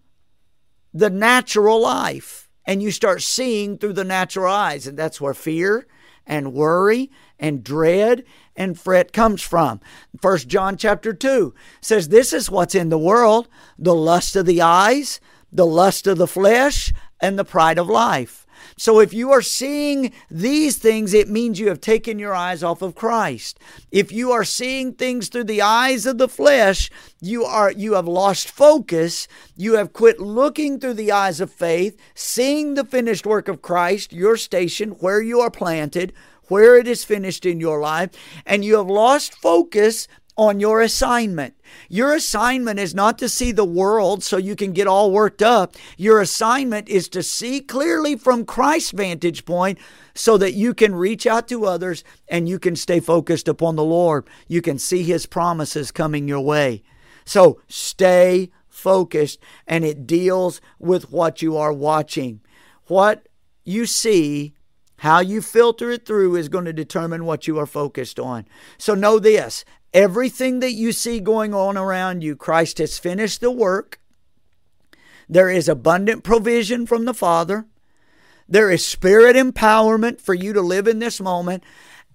the 0.95 1.11
natural 1.11 1.81
life 1.81 2.42
and 2.65 2.83
you 2.83 2.91
start 2.91 3.23
seeing 3.23 3.79
through 3.79 3.95
the 3.95 4.05
natural 4.05 4.53
eyes. 4.53 4.87
And 4.87 4.99
that's 4.99 5.21
where 5.21 5.35
fear 5.35 5.87
and 6.27 6.53
worry 6.53 7.11
and 7.39 7.65
dread 7.65 8.25
and 8.57 8.79
fret 8.79 9.13
comes 9.13 9.43
from. 9.43 9.81
First 10.21 10.49
John 10.49 10.77
chapter 10.77 11.13
2 11.13 11.55
says 11.81 12.09
this 12.09 12.33
is 12.33 12.51
what's 12.51 12.75
in 12.75 12.89
the 12.89 12.99
world, 12.99 13.49
the 13.79 13.95
lust 13.95 14.37
of 14.37 14.47
the 14.47 14.63
eyes, 14.63 15.21
the 15.53 15.67
lust 15.67 16.07
of 16.07 16.19
the 16.19 16.27
flesh, 16.27 16.93
and 17.21 17.39
the 17.39 17.45
pride 17.45 17.79
of 17.79 17.89
life. 17.89 18.42
So 18.83 18.99
if 18.99 19.15
you 19.15 19.31
are 19.31 19.43
seeing 19.43 20.13
these 20.29 20.77
things, 20.77 21.15
it 21.15 21.29
means 21.29 21.61
you 21.61 21.69
have 21.69 21.81
taken 21.81 22.19
your 22.19 22.35
eyes 22.35 22.65
off 22.65 22.83
of 22.83 22.97
Christ. 22.97 23.61
If 23.93 24.11
you 24.11 24.33
are 24.33 24.43
seeing 24.43 24.93
things 24.95 25.29
through 25.29 25.45
the 25.45 25.63
eyes 25.63 26.05
of 26.05 26.19
the 26.19 26.27
flesh, 26.27 26.91
you 27.21 27.45
are 27.45 27.71
you 27.71 27.93
have 27.93 28.09
lost 28.09 28.51
focus. 28.51 29.29
You 29.55 29.75
have 29.75 29.93
quit 29.93 30.19
looking 30.19 30.81
through 30.81 30.95
the 30.95 31.13
eyes 31.13 31.41
of 31.41 31.53
faith, 31.53 31.97
seeing 32.17 32.75
the 32.75 32.85
finished 32.85 33.25
work 33.25 33.47
of 33.47 33.63
Christ, 33.63 34.13
your 34.13 34.37
station, 34.37 34.91
where 34.99 35.23
you 35.23 35.39
are 35.39 35.49
planted, 35.49 36.13
where 36.49 36.77
it 36.77 36.89
is 36.89 37.05
finished 37.05 37.47
in 37.47 37.61
your 37.61 37.79
life, 37.79 38.11
and 38.45 38.65
you 38.65 38.79
have 38.79 38.91
lost 38.91 39.37
focus 39.37 40.09
on 40.37 40.61
your 40.61 40.81
assignment. 40.81 41.55
Your 41.89 42.15
assignment 42.15 42.79
is 42.79 42.95
not 42.95 43.19
to 43.19 43.29
see 43.29 43.53
the 43.53 43.65
world 43.65 44.23
so 44.23 44.37
you 44.37 44.57
can 44.57 44.73
get 44.73 44.87
all 44.87 45.11
worked 45.11 45.43
up. 45.43 45.77
Your 45.97 46.21
assignment 46.21 46.89
is 46.89 47.09
to 47.11 47.23
see 47.23 47.61
clearly 47.61 48.17
from 48.17 48.45
Christ's 48.45 48.93
vantage 48.93 49.45
point 49.45 49.79
so 50.15 50.39
that 50.39 50.55
you 50.55 50.75
can 50.75 50.95
reach 50.95 51.27
out 51.27 51.49
to 51.49 51.67
others 51.67 52.03
and 52.29 52.49
you 52.49 52.59
can 52.59 52.77
stay 52.77 53.01
focused 53.01 53.49
upon 53.49 53.77
the 53.77 53.85
Lord. 53.85 54.27
You 54.49 54.63
can 54.63 54.79
see 54.79 55.03
His 55.03 55.27
promises 55.27 55.91
coming 55.91 56.29
your 56.29 56.41
way. 56.41 56.83
So 57.25 57.61
stay 57.69 58.51
focused, 58.69 59.39
and 59.67 59.85
it 59.85 60.07
deals 60.07 60.61
with 60.79 61.13
what 61.13 61.43
you 61.43 61.57
are 61.57 61.73
watching. 61.73 62.41
What 62.87 63.29
you 63.65 63.87
see 63.87 64.55
how 64.97 65.21
you 65.21 65.43
filter 65.43 65.91
it 65.91 66.07
through 66.07 66.37
is 66.37 66.49
going 66.49 66.65
to 66.65 66.73
determine 66.73 67.25
what 67.25 67.47
you 67.47 67.59
are 67.59 67.67
focused 67.67 68.21
on. 68.21 68.47
So 68.79 68.95
know 68.95 69.19
this 69.19 69.65
Everything 69.95 70.61
that 70.61 70.73
you 70.73 70.93
see 70.93 71.21
going 71.21 71.53
on 71.53 71.77
around 71.77 72.23
you, 72.23 72.35
Christ 72.35 72.79
has 72.79 72.99
finished 72.99 73.41
the 73.41 73.51
work. 73.51 74.01
There 75.29 75.51
is 75.51 75.69
abundant 75.69 76.25
provision 76.25 76.87
from 76.87 77.05
the 77.05 77.15
Father. 77.15 77.67
There 78.49 78.71
is 78.71 78.85
spirit 78.85 79.37
empowerment 79.37 80.21
for 80.21 80.35
you 80.35 80.53
to 80.53 80.61
live 80.61 80.89
in 80.89 80.99
this 80.99 81.21
moment. 81.21 81.63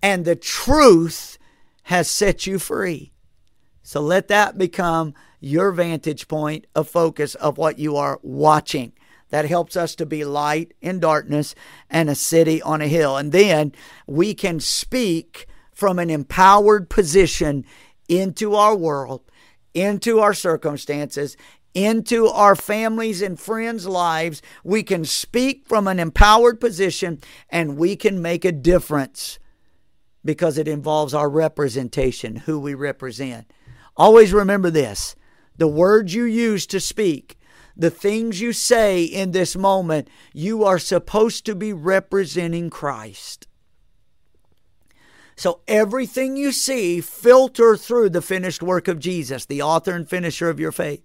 And 0.02 0.26
the 0.26 0.36
truth 0.36 1.38
has 1.84 2.10
set 2.10 2.46
you 2.46 2.60
free. 2.60 3.12
So 3.82 4.02
let 4.02 4.28
that 4.28 4.58
become 4.58 5.14
your 5.40 5.72
vantage 5.72 6.28
point 6.28 6.68
of 6.76 6.90
focus 6.90 7.36
of 7.36 7.58
what 7.58 7.80
you 7.80 7.96
are 7.96 8.20
watching. 8.22 8.94
That 9.30 9.46
helps 9.46 9.76
us 9.76 9.96
to 9.96 10.06
be 10.06 10.26
light 10.26 10.74
in 10.82 11.00
darkness 11.00 11.56
and 11.90 12.10
a 12.10 12.16
city 12.16 12.62
on 12.62 12.82
a 12.82 12.88
hill. 12.88 13.18
And 13.18 13.32
then 13.32 13.74
we 14.06 14.34
can 14.34 14.60
speak 14.60 15.48
from 15.78 16.00
an 16.00 16.10
empowered 16.10 16.90
position 16.90 17.64
into 18.10 18.56
our 18.56 18.76
world, 18.76 19.22
into 19.76 20.20
our 20.20 20.34
circumstances, 20.34 21.38
into 21.76 22.26
our 22.26 22.56
families 22.56 23.22
and 23.22 23.40
friends' 23.40 23.86
lives. 23.86 24.42
We 24.64 24.82
can 24.82 25.06
speak 25.06 25.68
from 25.68 25.88
an 25.88 26.00
empowered 26.00 26.60
position 26.60 27.20
and 27.52 27.78
we 27.78 27.96
can 27.96 28.24
make 28.24 28.44
a 28.44 28.52
difference 28.52 29.38
because 30.26 30.58
it 30.58 30.68
involves 30.68 31.14
our 31.14 31.30
representation, 31.30 32.38
who 32.38 32.60
we 32.60 32.74
represent. 32.74 33.54
Always 33.96 34.34
remember 34.34 34.72
this 34.72 35.16
the 35.58 35.68
words 35.68 36.12
you 36.12 36.24
use 36.24 36.66
to 36.66 36.80
speak, 36.80 37.38
the 37.76 37.92
things 37.92 38.42
you 38.42 38.52
say 38.52 39.04
in 39.04 39.30
this 39.30 39.56
moment, 39.56 40.10
you 40.34 40.64
are 40.64 40.80
supposed 40.80 41.46
to 41.46 41.54
be 41.54 41.72
representing 41.72 42.72
Christ. 42.72 43.48
So 45.38 45.62
everything 45.68 46.36
you 46.36 46.52
see 46.52 47.00
filter 47.00 47.78
through 47.78 48.10
the 48.10 48.24
finished 48.24 48.64
work 48.64 48.88
of 48.88 49.00
Jesus, 49.00 49.46
the 49.46 49.62
author 49.62 49.92
and 49.92 50.10
finisher 50.10 50.50
of 50.50 50.60
your 50.60 50.72
faith. 50.72 51.04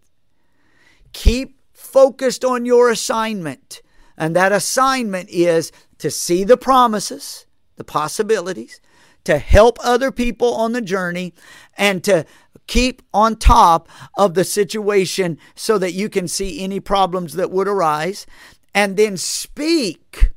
Keep 1.13 1.61
focused 1.73 2.43
on 2.43 2.65
your 2.65 2.91
assignment. 2.91 3.83
And 4.17 4.35
that 4.35 4.51
assignment 4.51 5.29
is 5.29 5.71
to 5.99 6.11
see 6.11 6.45
the 6.45 6.57
promises, 6.57 7.47
the 7.77 7.85
possibilities, 7.85 8.81
to 9.25 9.39
help 9.39 9.79
other 9.85 10.11
people 10.11 10.55
on 10.55 10.73
the 10.73 10.81
journey, 10.81 11.35
and 11.77 12.03
to 12.05 12.25
keep 12.67 13.03
on 13.13 13.37
top 13.37 13.89
of 14.17 14.35
the 14.35 14.45
situation 14.45 15.39
so 15.55 15.77
that 15.79 15.93
you 15.93 16.09
can 16.09 16.27
see 16.27 16.63
any 16.63 16.81
problems 16.81 17.35
that 17.35 17.51
would 17.51 17.69
arise, 17.69 18.27
and 18.75 18.97
then 18.97 19.17
speak 19.17 20.33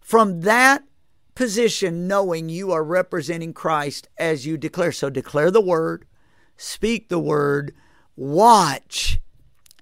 from 0.00 0.40
that 0.40 0.82
position 1.36 2.08
knowing 2.08 2.48
you 2.48 2.72
are 2.72 2.82
representing 2.82 3.52
Christ 3.52 4.08
as 4.18 4.44
you 4.44 4.56
declare. 4.56 4.90
So 4.90 5.08
declare 5.08 5.52
the 5.52 5.60
word, 5.60 6.06
speak 6.56 7.08
the 7.08 7.20
word, 7.20 7.72
watch, 8.16 9.20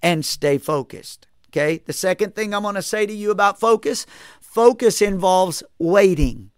and 0.02 0.22
stay 0.22 0.58
focused. 0.58 1.26
Okay. 1.48 1.78
The 1.78 1.94
second 1.94 2.34
thing 2.34 2.52
I'm 2.52 2.62
going 2.62 2.74
to 2.74 2.82
say 2.82 3.06
to 3.06 3.12
you 3.12 3.30
about 3.30 3.58
focus 3.58 4.04
focus 4.40 5.00
involves 5.00 5.62
waiting. 5.78 6.50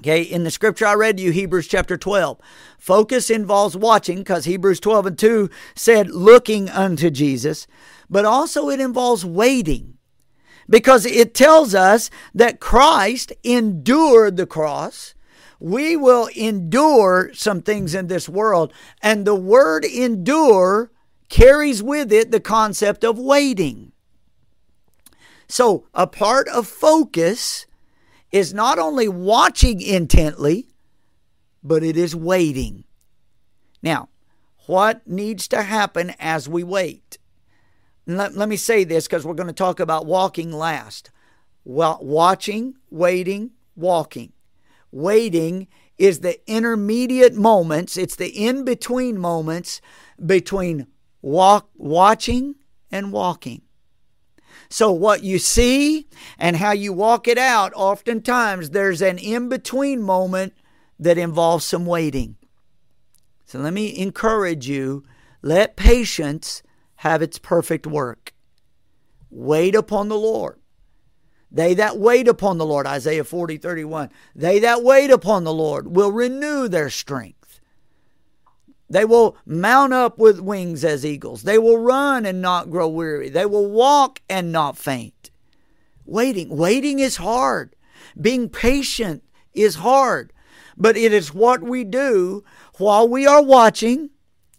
Okay, 0.00 0.22
in 0.22 0.44
the 0.44 0.50
scripture 0.50 0.86
I 0.86 0.94
read 0.94 1.16
to 1.16 1.22
you, 1.24 1.32
Hebrews 1.32 1.66
chapter 1.66 1.96
12, 1.96 2.38
focus 2.78 3.30
involves 3.30 3.76
watching 3.76 4.18
because 4.18 4.44
Hebrews 4.44 4.78
12 4.78 5.06
and 5.06 5.18
2 5.18 5.50
said 5.74 6.10
looking 6.10 6.68
unto 6.68 7.10
Jesus, 7.10 7.66
but 8.08 8.24
also 8.24 8.70
it 8.70 8.78
involves 8.78 9.24
waiting 9.24 9.97
because 10.68 11.06
it 11.06 11.34
tells 11.34 11.74
us 11.74 12.10
that 12.34 12.60
Christ 12.60 13.32
endured 13.42 14.36
the 14.36 14.46
cross. 14.46 15.14
We 15.60 15.96
will 15.96 16.28
endure 16.36 17.30
some 17.34 17.62
things 17.62 17.94
in 17.94 18.06
this 18.06 18.28
world, 18.28 18.72
and 19.02 19.24
the 19.24 19.34
word 19.34 19.84
endure 19.84 20.90
carries 21.28 21.82
with 21.82 22.12
it 22.12 22.30
the 22.30 22.40
concept 22.40 23.04
of 23.04 23.18
waiting. 23.18 23.92
So, 25.48 25.86
a 25.94 26.06
part 26.06 26.46
of 26.48 26.68
focus 26.68 27.66
is 28.30 28.52
not 28.52 28.78
only 28.78 29.08
watching 29.08 29.80
intently, 29.80 30.68
but 31.62 31.82
it 31.82 31.96
is 31.96 32.14
waiting. 32.14 32.84
Now, 33.82 34.08
what 34.66 35.06
needs 35.06 35.48
to 35.48 35.62
happen 35.62 36.14
as 36.18 36.48
we 36.48 36.62
wait? 36.62 37.17
Let, 38.16 38.36
let 38.36 38.48
me 38.48 38.56
say 38.56 38.84
this 38.84 39.06
because 39.06 39.26
we're 39.26 39.34
going 39.34 39.48
to 39.48 39.52
talk 39.52 39.80
about 39.80 40.06
walking 40.06 40.52
last. 40.52 41.10
Well, 41.64 41.98
watching, 42.00 42.76
waiting, 42.90 43.50
walking. 43.76 44.32
Waiting 44.90 45.68
is 45.98 46.20
the 46.20 46.40
intermediate 46.50 47.34
moments, 47.34 47.96
it's 47.96 48.16
the 48.16 48.28
in 48.28 48.64
between 48.64 49.18
moments 49.18 49.80
between 50.24 50.86
walk, 51.20 51.68
watching 51.74 52.54
and 52.90 53.12
walking. 53.12 53.62
So, 54.70 54.92
what 54.92 55.22
you 55.22 55.38
see 55.38 56.08
and 56.38 56.56
how 56.56 56.72
you 56.72 56.92
walk 56.92 57.26
it 57.26 57.38
out, 57.38 57.72
oftentimes 57.74 58.70
there's 58.70 59.02
an 59.02 59.18
in 59.18 59.48
between 59.48 60.02
moment 60.02 60.54
that 60.98 61.18
involves 61.18 61.64
some 61.64 61.86
waiting. 61.86 62.36
So, 63.44 63.58
let 63.58 63.72
me 63.72 63.98
encourage 63.98 64.68
you 64.68 65.04
let 65.42 65.76
patience 65.76 66.62
have 66.98 67.22
its 67.22 67.38
perfect 67.38 67.86
work. 67.86 68.32
Wait 69.30 69.74
upon 69.74 70.08
the 70.08 70.18
Lord. 70.18 70.58
They 71.50 71.74
that 71.74 71.96
wait 71.98 72.28
upon 72.28 72.58
the 72.58 72.66
Lord, 72.66 72.86
Isaiah 72.86 73.24
40, 73.24 73.56
31, 73.56 74.10
they 74.34 74.58
that 74.58 74.82
wait 74.82 75.10
upon 75.10 75.44
the 75.44 75.52
Lord 75.52 75.94
will 75.94 76.12
renew 76.12 76.68
their 76.68 76.90
strength. 76.90 77.60
They 78.90 79.04
will 79.04 79.36
mount 79.46 79.92
up 79.92 80.18
with 80.18 80.40
wings 80.40 80.84
as 80.84 81.06
eagles. 81.06 81.42
They 81.42 81.58
will 81.58 81.78
run 81.78 82.26
and 82.26 82.42
not 82.42 82.70
grow 82.70 82.88
weary. 82.88 83.28
They 83.28 83.46
will 83.46 83.70
walk 83.70 84.20
and 84.28 84.50
not 84.50 84.76
faint. 84.76 85.30
Waiting. 86.04 86.48
Waiting 86.48 86.98
is 86.98 87.16
hard. 87.16 87.76
Being 88.18 88.48
patient 88.48 89.22
is 89.52 89.76
hard. 89.76 90.32
But 90.76 90.96
it 90.96 91.12
is 91.12 91.34
what 91.34 91.62
we 91.62 91.84
do 91.84 92.44
while 92.78 93.06
we 93.06 93.26
are 93.26 93.42
watching 93.42 94.10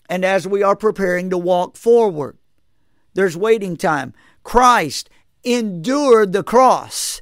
and 0.10 0.26
as 0.26 0.48
we 0.48 0.64
are 0.64 0.76
preparing 0.76 1.30
to 1.30 1.38
walk 1.38 1.78
forward. 1.78 2.38
There's 3.14 3.38
waiting 3.38 3.78
time. 3.78 4.14
Christ 4.44 5.10
endured 5.44 6.34
the 6.34 6.44
cross. 6.44 7.22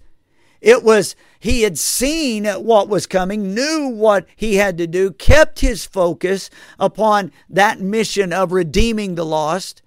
It 0.62 0.84
was, 0.84 1.16
he 1.40 1.62
had 1.62 1.78
seen 1.78 2.46
what 2.46 2.90
was 2.90 3.06
coming, 3.06 3.54
knew 3.54 3.90
what 3.90 4.26
he 4.36 4.56
had 4.56 4.78
to 4.80 4.88
do, 4.88 5.12
kept 5.12 5.60
his 5.60 5.86
focus 5.86 6.50
upon 6.80 7.32
that 7.50 7.80
mission 7.80 8.34
of 8.34 8.52
redeeming 8.52 9.16
the 9.16 9.26
lost. 9.26 9.82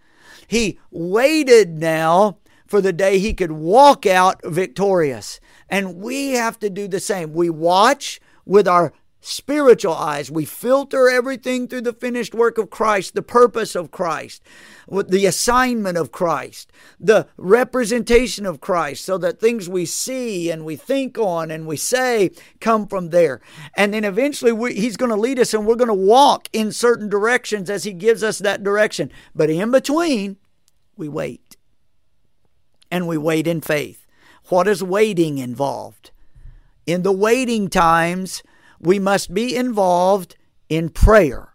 He 0.46 0.78
waited 0.90 1.78
now 1.78 2.38
for 2.66 2.80
the 2.80 2.92
day 2.92 3.18
he 3.18 3.34
could 3.34 3.52
walk 3.52 4.06
out 4.06 4.40
victorious. 4.44 5.40
And 5.68 5.96
we 5.96 6.30
have 6.30 6.58
to 6.60 6.70
do 6.70 6.86
the 6.86 7.00
same. 7.00 7.32
We 7.32 7.50
watch 7.50 8.20
with 8.44 8.68
our 8.68 8.92
spiritual 9.20 9.94
eyes. 9.94 10.30
We 10.30 10.44
filter 10.44 11.08
everything 11.08 11.68
through 11.68 11.82
the 11.82 11.92
finished 11.92 12.34
work 12.34 12.58
of 12.58 12.70
Christ, 12.70 13.14
the 13.14 13.22
purpose 13.22 13.74
of 13.74 13.90
Christ, 13.90 14.42
the 14.88 15.26
assignment 15.26 15.98
of 15.98 16.10
Christ, 16.12 16.72
the 16.98 17.26
representation 17.36 18.46
of 18.46 18.60
Christ, 18.60 19.04
so 19.04 19.18
that 19.18 19.40
things 19.40 19.68
we 19.68 19.86
see 19.86 20.50
and 20.50 20.64
we 20.64 20.76
think 20.76 21.18
on 21.18 21.50
and 21.50 21.66
we 21.66 21.76
say 21.76 22.30
come 22.60 22.86
from 22.86 23.10
there. 23.10 23.40
And 23.76 23.92
then 23.94 24.04
eventually 24.04 24.52
we, 24.52 24.74
He's 24.74 24.96
going 24.96 25.10
to 25.10 25.16
lead 25.16 25.38
us 25.38 25.52
and 25.54 25.66
we're 25.66 25.76
going 25.76 25.88
to 25.88 25.94
walk 25.94 26.48
in 26.52 26.72
certain 26.72 27.08
directions 27.08 27.68
as 27.70 27.84
He 27.84 27.92
gives 27.92 28.22
us 28.22 28.38
that 28.38 28.62
direction. 28.62 29.10
But 29.34 29.50
in 29.50 29.70
between, 29.70 30.38
we 30.96 31.08
wait. 31.08 31.56
and 32.90 33.06
we 33.06 33.16
wait 33.16 33.46
in 33.46 33.60
faith. 33.60 34.06
What 34.48 34.66
is 34.66 34.82
waiting 34.82 35.38
involved? 35.38 36.10
In 36.86 37.02
the 37.02 37.12
waiting 37.12 37.68
times, 37.68 38.42
we 38.80 38.98
must 38.98 39.32
be 39.32 39.54
involved 39.54 40.36
in 40.68 40.88
prayer. 40.88 41.54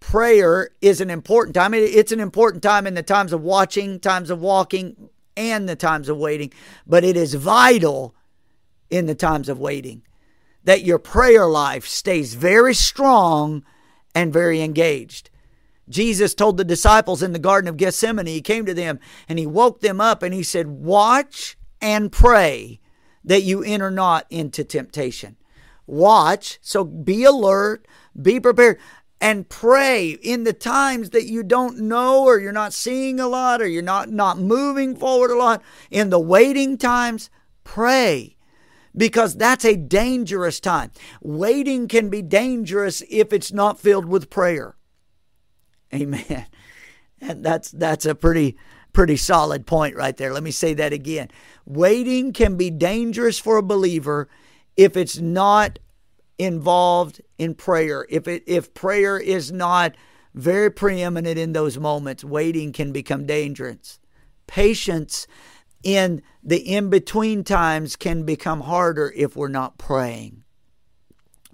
Prayer 0.00 0.70
is 0.80 1.00
an 1.00 1.10
important 1.10 1.54
time. 1.54 1.74
It's 1.74 2.12
an 2.12 2.20
important 2.20 2.62
time 2.62 2.86
in 2.86 2.94
the 2.94 3.02
times 3.02 3.32
of 3.32 3.42
watching, 3.42 3.98
times 3.98 4.30
of 4.30 4.40
walking, 4.40 5.10
and 5.36 5.68
the 5.68 5.76
times 5.76 6.08
of 6.08 6.16
waiting, 6.16 6.52
but 6.86 7.04
it 7.04 7.16
is 7.16 7.34
vital 7.34 8.14
in 8.88 9.06
the 9.06 9.14
times 9.14 9.48
of 9.48 9.58
waiting 9.58 10.02
that 10.66 10.84
your 10.84 10.98
prayer 10.98 11.46
life 11.46 11.86
stays 11.86 12.34
very 12.34 12.74
strong 12.74 13.64
and 14.14 14.32
very 14.32 14.60
engaged. 14.60 15.30
Jesus 15.88 16.34
told 16.34 16.56
the 16.56 16.64
disciples 16.64 17.22
in 17.22 17.32
the 17.32 17.38
Garden 17.38 17.68
of 17.68 17.76
Gethsemane, 17.76 18.26
he 18.26 18.42
came 18.42 18.66
to 18.66 18.74
them 18.74 18.98
and 19.28 19.38
he 19.38 19.46
woke 19.46 19.80
them 19.80 20.00
up 20.00 20.24
and 20.24 20.34
he 20.34 20.42
said, 20.42 20.66
Watch 20.66 21.56
and 21.80 22.10
pray 22.10 22.80
that 23.24 23.44
you 23.44 23.62
enter 23.62 23.92
not 23.92 24.26
into 24.28 24.64
temptation. 24.64 25.36
Watch, 25.86 26.58
so 26.62 26.84
be 26.84 27.24
alert, 27.24 27.86
be 28.20 28.40
prepared, 28.40 28.78
and 29.20 29.48
pray 29.48 30.10
in 30.10 30.44
the 30.44 30.52
times 30.52 31.10
that 31.10 31.26
you 31.26 31.42
don't 31.42 31.78
know 31.78 32.24
or 32.24 32.38
you're 32.38 32.52
not 32.52 32.72
seeing 32.72 33.18
a 33.18 33.28
lot 33.28 33.62
or 33.62 33.66
you're 33.66 33.82
not, 33.82 34.10
not 34.10 34.38
moving 34.38 34.96
forward 34.96 35.30
a 35.30 35.36
lot. 35.36 35.62
In 35.90 36.10
the 36.10 36.20
waiting 36.20 36.76
times, 36.76 37.30
pray 37.64 38.36
because 38.96 39.36
that's 39.36 39.64
a 39.64 39.76
dangerous 39.76 40.60
time. 40.60 40.90
Waiting 41.20 41.88
can 41.88 42.08
be 42.08 42.22
dangerous 42.22 43.02
if 43.08 43.32
it's 43.32 43.52
not 43.52 43.78
filled 43.78 44.06
with 44.06 44.30
prayer. 44.30 44.76
Amen. 45.94 46.46
And 47.20 47.44
that's 47.44 47.70
that's 47.70 48.04
a 48.04 48.14
pretty 48.14 48.56
pretty 48.92 49.16
solid 49.16 49.66
point 49.66 49.96
right 49.96 50.16
there. 50.16 50.32
Let 50.32 50.42
me 50.42 50.50
say 50.50 50.74
that 50.74 50.92
again. 50.92 51.28
Waiting 51.64 52.32
can 52.32 52.56
be 52.56 52.70
dangerous 52.70 53.38
for 53.38 53.56
a 53.56 53.62
believer 53.62 54.28
if 54.76 54.96
it's 54.96 55.18
not 55.18 55.78
involved 56.38 57.20
in 57.38 57.54
prayer. 57.54 58.06
If 58.08 58.28
it 58.28 58.44
if 58.46 58.74
prayer 58.74 59.18
is 59.18 59.50
not 59.50 59.96
very 60.34 60.70
preeminent 60.70 61.38
in 61.38 61.52
those 61.52 61.78
moments, 61.78 62.24
waiting 62.24 62.72
can 62.72 62.92
become 62.92 63.26
dangerous. 63.26 63.98
Patience 64.46 65.26
in 65.82 66.22
the 66.42 66.58
in 66.58 66.90
between 66.90 67.42
times 67.44 67.96
can 67.96 68.24
become 68.24 68.62
harder 68.62 69.12
if 69.16 69.36
we're 69.36 69.48
not 69.48 69.78
praying. 69.78 70.44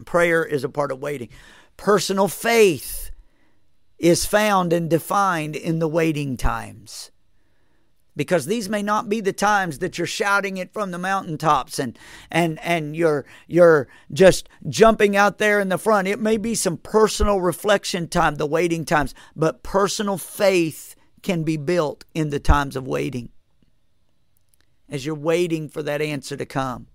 Prayer 0.05 0.45
is 0.45 0.65
a 0.65 0.69
part 0.69 0.91
of 0.91 1.01
waiting. 1.01 1.29
Personal 1.77 2.29
faith 2.29 3.11
is 3.99 4.27
found 4.27 4.73
and 4.73 4.91
defined 4.91 5.55
in 5.55 5.79
the 5.79 5.89
waiting 5.89 6.37
times. 6.37 7.12
Because 8.15 8.47
these 8.47 8.69
may 8.69 8.83
not 8.83 9.09
be 9.09 9.21
the 9.21 9.33
times 9.33 9.79
that 9.79 9.97
you're 9.97 10.07
shouting 10.07 10.59
it 10.59 10.73
from 10.73 10.91
the 10.91 10.99
mountaintops 10.99 11.79
and 11.79 11.99
and 12.31 12.59
and 12.61 12.95
you're 12.95 13.25
you're 13.47 13.89
just 14.13 14.49
jumping 14.69 15.17
out 15.17 15.39
there 15.39 15.61
in 15.61 15.71
the 15.71 15.79
front. 15.79 16.09
It 16.09 16.21
may 16.21 16.37
be 16.37 16.55
some 16.55 16.77
personal 16.77 17.41
reflection 17.41 18.09
time, 18.09 18.35
the 18.35 18.47
waiting 18.47 18.85
times, 18.85 19.15
but 19.35 19.63
personal 19.63 20.19
faith 20.19 20.95
can 21.23 21.43
be 21.43 21.57
built 21.57 22.05
in 22.15 22.29
the 22.29 22.41
times 22.41 22.77
of 22.77 22.87
waiting 22.87 23.31
as 24.93 25.07
you're 25.07 25.15
waiting 25.15 25.69
for 25.69 25.83
that 25.83 26.03
answer 26.03 26.37
to 26.37 26.47
come. 26.47 26.87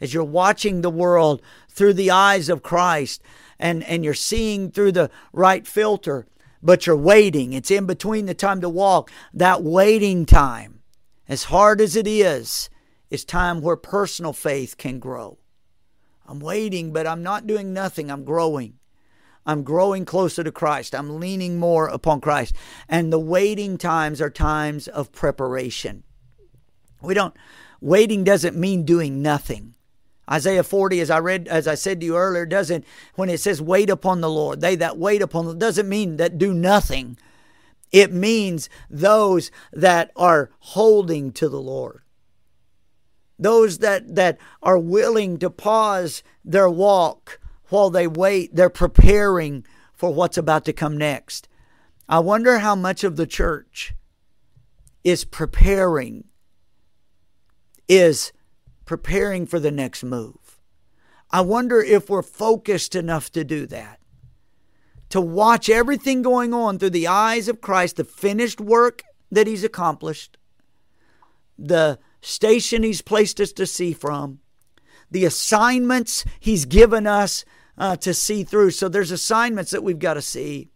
As 0.00 0.12
you're 0.12 0.22
watching 0.22 0.82
the 0.82 0.90
world 0.90 1.40
through 1.70 1.94
the 1.94 2.10
eyes 2.10 2.48
of 2.48 2.62
Christ 2.62 3.22
and, 3.58 3.82
and 3.84 4.04
you're 4.04 4.14
seeing 4.14 4.70
through 4.70 4.92
the 4.92 5.10
right 5.32 5.66
filter, 5.66 6.26
but 6.62 6.86
you're 6.86 6.96
waiting. 6.96 7.52
It's 7.52 7.70
in 7.70 7.86
between 7.86 8.26
the 8.26 8.34
time 8.34 8.60
to 8.60 8.68
walk. 8.68 9.10
That 9.34 9.62
waiting 9.62 10.24
time, 10.26 10.80
as 11.28 11.44
hard 11.44 11.80
as 11.80 11.96
it 11.96 12.06
is, 12.06 12.70
is 13.10 13.24
time 13.24 13.60
where 13.60 13.76
personal 13.76 14.32
faith 14.32 14.76
can 14.76 14.98
grow. 14.98 15.38
I'm 16.26 16.40
waiting, 16.40 16.92
but 16.92 17.06
I'm 17.06 17.22
not 17.22 17.46
doing 17.46 17.72
nothing. 17.72 18.10
I'm 18.10 18.24
growing. 18.24 18.78
I'm 19.44 19.64
growing 19.64 20.04
closer 20.04 20.44
to 20.44 20.52
Christ. 20.52 20.94
I'm 20.94 21.18
leaning 21.18 21.58
more 21.58 21.88
upon 21.88 22.20
Christ. 22.20 22.54
And 22.88 23.12
the 23.12 23.18
waiting 23.18 23.76
times 23.76 24.20
are 24.20 24.30
times 24.30 24.86
of 24.86 25.12
preparation. 25.12 26.04
We 27.00 27.14
don't 27.14 27.34
waiting 27.80 28.22
doesn't 28.22 28.56
mean 28.56 28.84
doing 28.84 29.20
nothing. 29.20 29.74
Isaiah 30.30 30.62
40, 30.62 31.00
as 31.00 31.10
I 31.10 31.18
read, 31.18 31.48
as 31.48 31.66
I 31.66 31.74
said 31.74 32.00
to 32.00 32.06
you 32.06 32.16
earlier, 32.16 32.46
doesn't 32.46 32.84
when 33.14 33.28
it 33.28 33.40
says 33.40 33.60
wait 33.60 33.90
upon 33.90 34.20
the 34.20 34.30
Lord, 34.30 34.60
they 34.60 34.76
that 34.76 34.96
wait 34.98 35.20
upon 35.20 35.46
the 35.46 35.54
doesn't 35.54 35.88
mean 35.88 36.16
that 36.16 36.38
do 36.38 36.54
nothing. 36.54 37.16
It 37.90 38.12
means 38.12 38.70
those 38.88 39.50
that 39.72 40.10
are 40.16 40.50
holding 40.60 41.32
to 41.32 41.48
the 41.48 41.60
Lord. 41.60 42.02
Those 43.38 43.78
that, 43.78 44.14
that 44.14 44.38
are 44.62 44.78
willing 44.78 45.38
to 45.38 45.50
pause 45.50 46.22
their 46.44 46.70
walk 46.70 47.40
while 47.68 47.90
they 47.90 48.06
wait, 48.06 48.54
they're 48.54 48.70
preparing 48.70 49.66
for 49.92 50.14
what's 50.14 50.38
about 50.38 50.64
to 50.66 50.72
come 50.72 50.96
next. 50.96 51.48
I 52.08 52.20
wonder 52.20 52.58
how 52.58 52.74
much 52.74 53.04
of 53.04 53.16
the 53.16 53.26
church 53.26 53.94
is 55.04 55.24
preparing 55.24 56.24
is 57.88 58.32
preparing 58.84 59.46
for 59.46 59.60
the 59.60 59.70
next 59.70 60.02
move. 60.02 60.60
I 61.30 61.40
wonder 61.40 61.80
if 61.80 62.10
we're 62.10 62.22
focused 62.22 62.94
enough 62.94 63.30
to 63.32 63.44
do 63.44 63.66
that. 63.66 64.00
To 65.10 65.20
watch 65.20 65.68
everything 65.68 66.22
going 66.22 66.54
on 66.54 66.78
through 66.78 66.90
the 66.90 67.06
eyes 67.06 67.48
of 67.48 67.60
Christ, 67.60 67.96
the 67.96 68.04
finished 68.04 68.60
work 68.60 69.02
that 69.30 69.46
He's 69.46 69.64
accomplished, 69.64 70.36
the 71.58 71.98
station 72.20 72.82
He's 72.82 73.02
placed 73.02 73.40
us 73.40 73.52
to 73.52 73.66
see 73.66 73.92
from, 73.92 74.40
the 75.10 75.24
assignments 75.24 76.24
He's 76.40 76.64
given 76.64 77.06
us 77.06 77.44
uh, 77.76 77.96
to 77.96 78.14
see 78.14 78.44
through. 78.44 78.70
So 78.70 78.88
there's 78.88 79.10
assignments 79.10 79.70
that 79.70 79.82
we've 79.82 79.98
got 79.98 80.14
to 80.14 80.22
see 80.22 80.71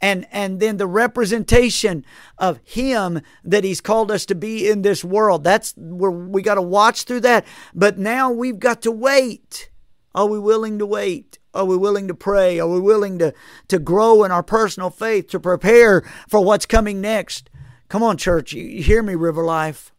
and 0.00 0.26
and 0.30 0.60
then 0.60 0.76
the 0.76 0.86
representation 0.86 2.04
of 2.38 2.60
him 2.64 3.20
that 3.44 3.64
he's 3.64 3.80
called 3.80 4.10
us 4.10 4.26
to 4.26 4.34
be 4.34 4.68
in 4.68 4.82
this 4.82 5.04
world. 5.04 5.44
That's 5.44 5.74
where 5.76 6.10
we 6.10 6.42
got 6.42 6.54
to 6.54 6.62
watch 6.62 7.04
through 7.04 7.20
that. 7.20 7.44
But 7.74 7.98
now 7.98 8.30
we've 8.30 8.58
got 8.58 8.82
to 8.82 8.92
wait. 8.92 9.70
Are 10.14 10.26
we 10.26 10.38
willing 10.38 10.78
to 10.78 10.86
wait? 10.86 11.38
Are 11.54 11.64
we 11.64 11.76
willing 11.76 12.08
to 12.08 12.14
pray? 12.14 12.58
Are 12.58 12.68
we 12.68 12.80
willing 12.80 13.18
to 13.18 13.34
to 13.68 13.78
grow 13.78 14.24
in 14.24 14.30
our 14.30 14.42
personal 14.42 14.90
faith 14.90 15.28
to 15.28 15.40
prepare 15.40 16.02
for 16.28 16.44
what's 16.44 16.66
coming 16.66 17.00
next? 17.00 17.50
Come 17.88 18.02
on 18.02 18.16
church 18.16 18.52
you 18.52 18.82
hear 18.82 19.02
me 19.02 19.14
river 19.14 19.44
life? 19.44 19.92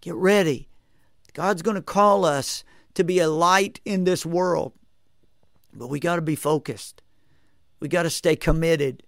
Get 0.00 0.14
ready. 0.14 0.68
God's 1.32 1.62
going 1.62 1.76
to 1.76 1.82
call 1.82 2.24
us 2.24 2.62
to 2.94 3.04
be 3.04 3.18
a 3.18 3.28
light 3.28 3.80
in 3.84 4.04
this 4.04 4.26
world. 4.26 4.72
But 5.72 5.88
we 5.88 5.98
got 5.98 6.16
to 6.16 6.22
be 6.22 6.36
focused. 6.36 7.00
We 7.80 7.88
got 7.88 8.02
to 8.02 8.10
stay 8.10 8.36
committed 8.36 9.02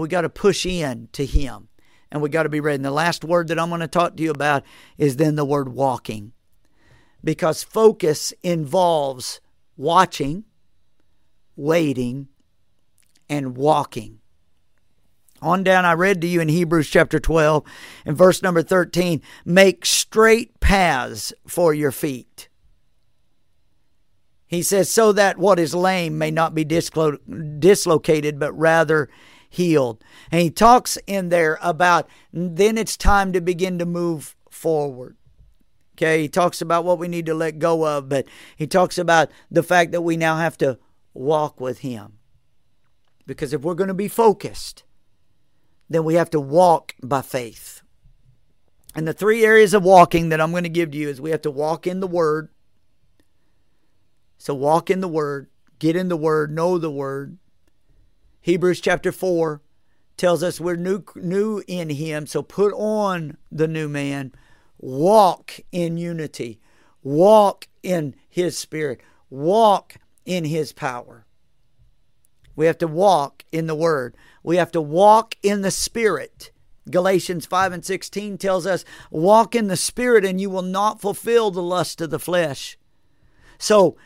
we 0.00 0.08
got 0.08 0.22
to 0.22 0.28
push 0.28 0.64
in 0.66 1.08
to 1.12 1.26
Him 1.26 1.68
and 2.10 2.20
we 2.20 2.28
got 2.28 2.44
to 2.44 2.48
be 2.48 2.60
ready. 2.60 2.76
And 2.76 2.84
the 2.84 2.90
last 2.90 3.24
word 3.24 3.48
that 3.48 3.58
I'm 3.58 3.68
going 3.68 3.80
to 3.80 3.88
talk 3.88 4.16
to 4.16 4.22
you 4.22 4.30
about 4.30 4.64
is 4.98 5.16
then 5.16 5.36
the 5.36 5.44
word 5.44 5.70
walking. 5.70 6.32
Because 7.24 7.62
focus 7.62 8.32
involves 8.42 9.40
watching, 9.76 10.44
waiting, 11.56 12.28
and 13.28 13.56
walking. 13.56 14.18
On 15.40 15.64
down, 15.64 15.84
I 15.84 15.92
read 15.94 16.20
to 16.20 16.26
you 16.26 16.40
in 16.40 16.48
Hebrews 16.48 16.88
chapter 16.88 17.18
12 17.18 17.64
and 18.04 18.16
verse 18.16 18.42
number 18.42 18.62
13 18.62 19.20
make 19.44 19.84
straight 19.84 20.60
paths 20.60 21.32
for 21.46 21.74
your 21.74 21.90
feet. 21.90 22.48
He 24.46 24.62
says, 24.62 24.90
so 24.90 25.12
that 25.12 25.38
what 25.38 25.58
is 25.58 25.74
lame 25.74 26.18
may 26.18 26.30
not 26.30 26.54
be 26.54 26.64
dislo- 26.64 27.18
dislocated, 27.58 28.38
but 28.38 28.52
rather 28.52 29.08
healed. 29.52 30.02
And 30.30 30.40
he 30.40 30.50
talks 30.50 30.96
in 31.06 31.28
there 31.28 31.58
about 31.60 32.08
then 32.32 32.78
it's 32.78 32.96
time 32.96 33.34
to 33.34 33.40
begin 33.40 33.78
to 33.78 33.84
move 33.84 34.34
forward. 34.50 35.16
Okay, 35.94 36.22
he 36.22 36.28
talks 36.28 36.62
about 36.62 36.86
what 36.86 36.98
we 36.98 37.06
need 37.06 37.26
to 37.26 37.34
let 37.34 37.58
go 37.58 37.86
of, 37.86 38.08
but 38.08 38.26
he 38.56 38.66
talks 38.66 38.96
about 38.96 39.30
the 39.50 39.62
fact 39.62 39.92
that 39.92 40.00
we 40.00 40.16
now 40.16 40.38
have 40.38 40.56
to 40.58 40.78
walk 41.12 41.60
with 41.60 41.80
him. 41.80 42.14
Because 43.26 43.52
if 43.52 43.60
we're 43.60 43.74
going 43.74 43.88
to 43.88 43.94
be 43.94 44.08
focused, 44.08 44.84
then 45.90 46.02
we 46.02 46.14
have 46.14 46.30
to 46.30 46.40
walk 46.40 46.94
by 47.02 47.20
faith. 47.20 47.82
And 48.94 49.06
the 49.06 49.12
three 49.12 49.44
areas 49.44 49.74
of 49.74 49.82
walking 49.82 50.30
that 50.30 50.40
I'm 50.40 50.50
going 50.50 50.62
to 50.62 50.70
give 50.70 50.92
to 50.92 50.98
you 50.98 51.10
is 51.10 51.20
we 51.20 51.30
have 51.30 51.42
to 51.42 51.50
walk 51.50 51.86
in 51.86 52.00
the 52.00 52.06
Word. 52.06 52.48
So 54.38 54.54
walk 54.54 54.88
in 54.88 55.02
the 55.02 55.08
Word, 55.08 55.48
get 55.78 55.94
in 55.94 56.08
the 56.08 56.16
Word, 56.16 56.50
know 56.50 56.78
the 56.78 56.90
Word. 56.90 57.36
Hebrews 58.42 58.80
chapter 58.80 59.12
4 59.12 59.62
tells 60.16 60.42
us 60.42 60.60
we're 60.60 60.76
new, 60.76 61.02
new 61.16 61.62
in 61.66 61.90
Him, 61.90 62.26
so 62.26 62.42
put 62.42 62.72
on 62.74 63.38
the 63.50 63.68
new 63.68 63.88
man. 63.88 64.32
Walk 64.78 65.60
in 65.70 65.96
unity, 65.96 66.60
walk 67.02 67.68
in 67.82 68.14
His 68.28 68.58
Spirit, 68.58 69.00
walk 69.30 69.94
in 70.26 70.44
His 70.44 70.72
power. 70.72 71.24
We 72.54 72.66
have 72.66 72.78
to 72.78 72.86
walk 72.86 73.44
in 73.50 73.66
the 73.66 73.74
Word. 73.74 74.16
We 74.42 74.56
have 74.56 74.72
to 74.72 74.80
walk 74.80 75.36
in 75.42 75.62
the 75.62 75.70
Spirit 75.70 76.52
Galatians 76.90 77.46
5 77.46 77.72
and 77.72 77.84
16 77.84 78.38
tells 78.38 78.66
us, 78.66 78.84
Walk 79.10 79.54
in 79.54 79.68
the 79.68 79.76
Spirit, 79.76 80.24
and 80.24 80.40
you 80.40 80.50
will 80.50 80.62
not 80.62 81.00
fulfill 81.00 81.50
the 81.50 81.62
lust 81.62 82.00
of 82.00 82.10
the 82.10 82.18
flesh. 82.18 82.76
So 83.58 83.96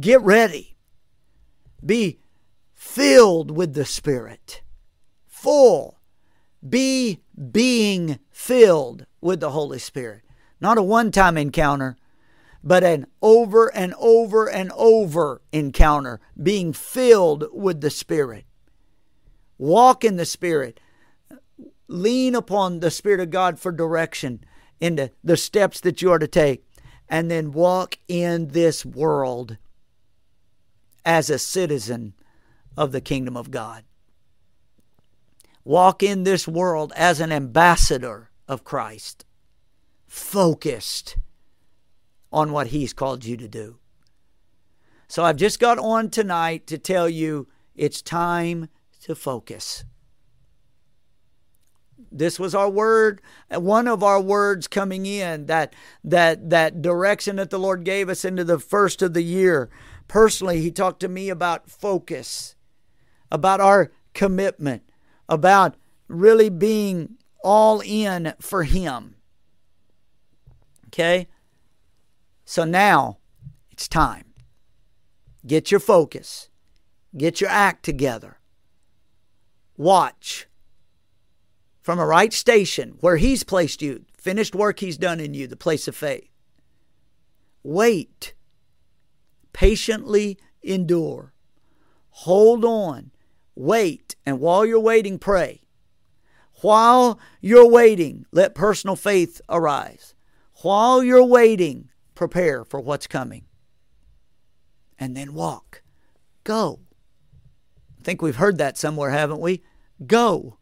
get 0.00 0.20
ready. 0.20 0.76
Be 1.84 2.18
filled 2.86 3.50
with 3.50 3.74
the 3.74 3.84
Spirit, 3.84 4.62
full. 5.26 5.98
Be 6.66 7.20
being 7.52 8.18
filled 8.30 9.04
with 9.20 9.40
the 9.40 9.50
Holy 9.50 9.78
Spirit. 9.78 10.22
Not 10.60 10.78
a 10.78 10.82
one 10.82 11.10
time 11.10 11.36
encounter, 11.36 11.96
but 12.64 12.82
an 12.82 13.06
over 13.20 13.74
and 13.74 13.92
over 13.98 14.48
and 14.48 14.72
over 14.74 15.42
encounter, 15.52 16.20
being 16.42 16.72
filled 16.72 17.44
with 17.52 17.82
the 17.82 17.90
Spirit. 17.90 18.46
Walk 19.58 20.02
in 20.02 20.16
the 20.16 20.24
Spirit. 20.24 20.80
Lean 21.88 22.34
upon 22.34 22.80
the 22.80 22.90
Spirit 22.90 23.20
of 23.20 23.30
God 23.30 23.58
for 23.58 23.72
direction 23.72 24.42
into 24.80 25.10
the 25.22 25.36
steps 25.36 25.80
that 25.80 26.00
you 26.00 26.10
are 26.10 26.18
to 26.18 26.28
take. 26.28 26.64
And 27.10 27.30
then 27.30 27.52
walk 27.52 27.98
in 28.08 28.48
this 28.48 28.86
world 28.86 29.58
as 31.04 31.28
a 31.28 31.38
citizen 31.38 32.14
of 32.76 32.92
the 32.92 33.00
kingdom 33.00 33.36
of 33.36 33.50
God. 33.50 33.84
Walk 35.64 36.02
in 36.02 36.22
this 36.24 36.46
world 36.46 36.92
as 36.94 37.20
an 37.20 37.32
ambassador 37.32 38.30
of 38.46 38.64
Christ, 38.64 39.24
focused 40.06 41.16
on 42.32 42.52
what 42.52 42.68
He's 42.68 42.92
called 42.92 43.24
you 43.24 43.36
to 43.36 43.48
do. 43.48 43.78
So 45.08 45.24
I've 45.24 45.36
just 45.36 45.60
got 45.60 45.78
on 45.78 46.10
tonight 46.10 46.66
to 46.66 46.78
tell 46.78 47.08
you 47.08 47.48
it's 47.74 48.02
time 48.02 48.68
to 49.02 49.14
focus. 49.14 49.84
This 52.10 52.40
was 52.40 52.54
our 52.54 52.70
word, 52.70 53.20
one 53.50 53.86
of 53.86 54.02
our 54.02 54.20
words 54.20 54.66
coming 54.68 55.06
in 55.06 55.46
that 55.46 55.74
that 56.02 56.50
that 56.50 56.82
direction 56.82 57.36
that 57.36 57.50
the 57.50 57.58
Lord 57.58 57.84
gave 57.84 58.08
us 58.08 58.24
into 58.24 58.42
the 58.42 58.58
first 58.58 59.02
of 59.02 59.14
the 59.14 59.22
year. 59.22 59.70
Personally, 60.08 60.60
he 60.60 60.70
talked 60.70 61.00
to 61.00 61.08
me 61.08 61.28
about 61.28 61.70
focus, 61.70 62.55
about 63.30 63.60
our 63.60 63.92
commitment, 64.14 64.82
about 65.28 65.76
really 66.08 66.48
being 66.48 67.16
all 67.42 67.80
in 67.84 68.34
for 68.40 68.64
him. 68.64 69.16
Okay? 70.88 71.28
So 72.44 72.64
now 72.64 73.18
it's 73.70 73.88
time. 73.88 74.24
Get 75.46 75.70
your 75.70 75.80
focus. 75.80 76.48
Get 77.16 77.40
your 77.40 77.50
act 77.50 77.84
together. 77.84 78.38
Watch 79.76 80.46
from 81.82 81.98
a 81.98 82.06
right 82.06 82.32
station 82.32 82.96
where 83.00 83.16
He's 83.16 83.44
placed 83.44 83.80
you, 83.80 84.04
finished 84.18 84.54
work 84.54 84.80
He's 84.80 84.98
done 84.98 85.20
in 85.20 85.34
you, 85.34 85.46
the 85.46 85.56
place 85.56 85.86
of 85.86 85.94
faith. 85.94 86.28
Wait. 87.62 88.34
Patiently 89.52 90.38
endure. 90.62 91.32
Hold 92.10 92.64
on. 92.64 93.12
Wait. 93.56 94.14
And 94.24 94.38
while 94.38 94.64
you're 94.64 94.78
waiting, 94.78 95.18
pray. 95.18 95.62
While 96.60 97.18
you're 97.40 97.68
waiting, 97.68 98.26
let 98.30 98.54
personal 98.54 98.96
faith 98.96 99.40
arise. 99.48 100.14
While 100.62 101.02
you're 101.02 101.24
waiting, 101.24 101.90
prepare 102.14 102.64
for 102.64 102.80
what's 102.80 103.06
coming. 103.06 103.44
And 104.98 105.16
then 105.16 105.34
walk. 105.34 105.82
Go. 106.44 106.80
I 107.98 108.02
think 108.02 108.22
we've 108.22 108.36
heard 108.36 108.58
that 108.58 108.78
somewhere, 108.78 109.10
haven't 109.10 109.40
we? 109.40 109.62
Go. 110.06 110.58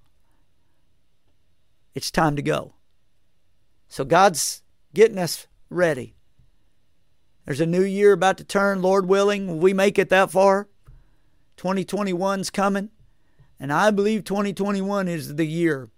It's 1.94 2.10
time 2.10 2.34
to 2.36 2.42
go. 2.42 2.74
So 3.88 4.04
God's 4.04 4.62
getting 4.92 5.18
us 5.18 5.46
ready. 5.70 6.16
There's 7.44 7.60
a 7.60 7.66
new 7.66 7.84
year 7.84 8.12
about 8.12 8.38
to 8.38 8.44
turn, 8.44 8.82
Lord 8.82 9.06
willing. 9.06 9.46
Will 9.46 9.58
we 9.58 9.72
make 9.74 9.98
it 9.98 10.08
that 10.08 10.30
far? 10.30 10.68
2021's 11.56 12.50
coming. 12.50 12.90
And 13.60 13.72
I 13.72 13.90
believe 13.90 14.24
2021 14.24 15.08
is 15.08 15.36
the 15.36 15.46
year 15.46 15.88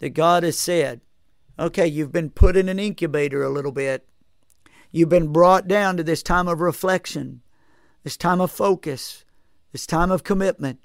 that 0.00 0.10
God 0.10 0.42
has 0.42 0.58
said, 0.58 1.00
okay, 1.58 1.86
you've 1.86 2.12
been 2.12 2.30
put 2.30 2.56
in 2.56 2.68
an 2.68 2.78
incubator 2.78 3.42
a 3.42 3.50
little 3.50 3.72
bit. 3.72 4.08
You've 4.90 5.08
been 5.08 5.32
brought 5.32 5.68
down 5.68 5.96
to 5.96 6.02
this 6.02 6.22
time 6.22 6.48
of 6.48 6.60
reflection, 6.60 7.42
this 8.02 8.16
time 8.16 8.40
of 8.40 8.50
focus, 8.50 9.24
this 9.72 9.86
time 9.86 10.10
of 10.10 10.24
commitment. 10.24 10.84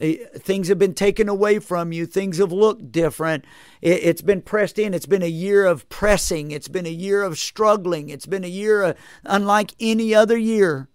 Things 0.00 0.68
have 0.68 0.78
been 0.78 0.94
taken 0.94 1.28
away 1.28 1.60
from 1.60 1.92
you. 1.92 2.06
Things 2.06 2.38
have 2.38 2.50
looked 2.50 2.90
different. 2.90 3.44
It's 3.80 4.22
been 4.22 4.42
pressed 4.42 4.78
in. 4.78 4.94
It's 4.94 5.06
been 5.06 5.22
a 5.22 5.26
year 5.26 5.64
of 5.64 5.88
pressing. 5.88 6.50
It's 6.50 6.68
been 6.68 6.86
a 6.86 6.90
year 6.90 7.22
of 7.22 7.38
struggling. 7.38 8.08
It's 8.08 8.26
been 8.26 8.44
a 8.44 8.48
year 8.48 8.82
uh, 8.82 8.94
unlike 9.24 9.74
any 9.78 10.12
other 10.14 10.36
year. 10.36 10.88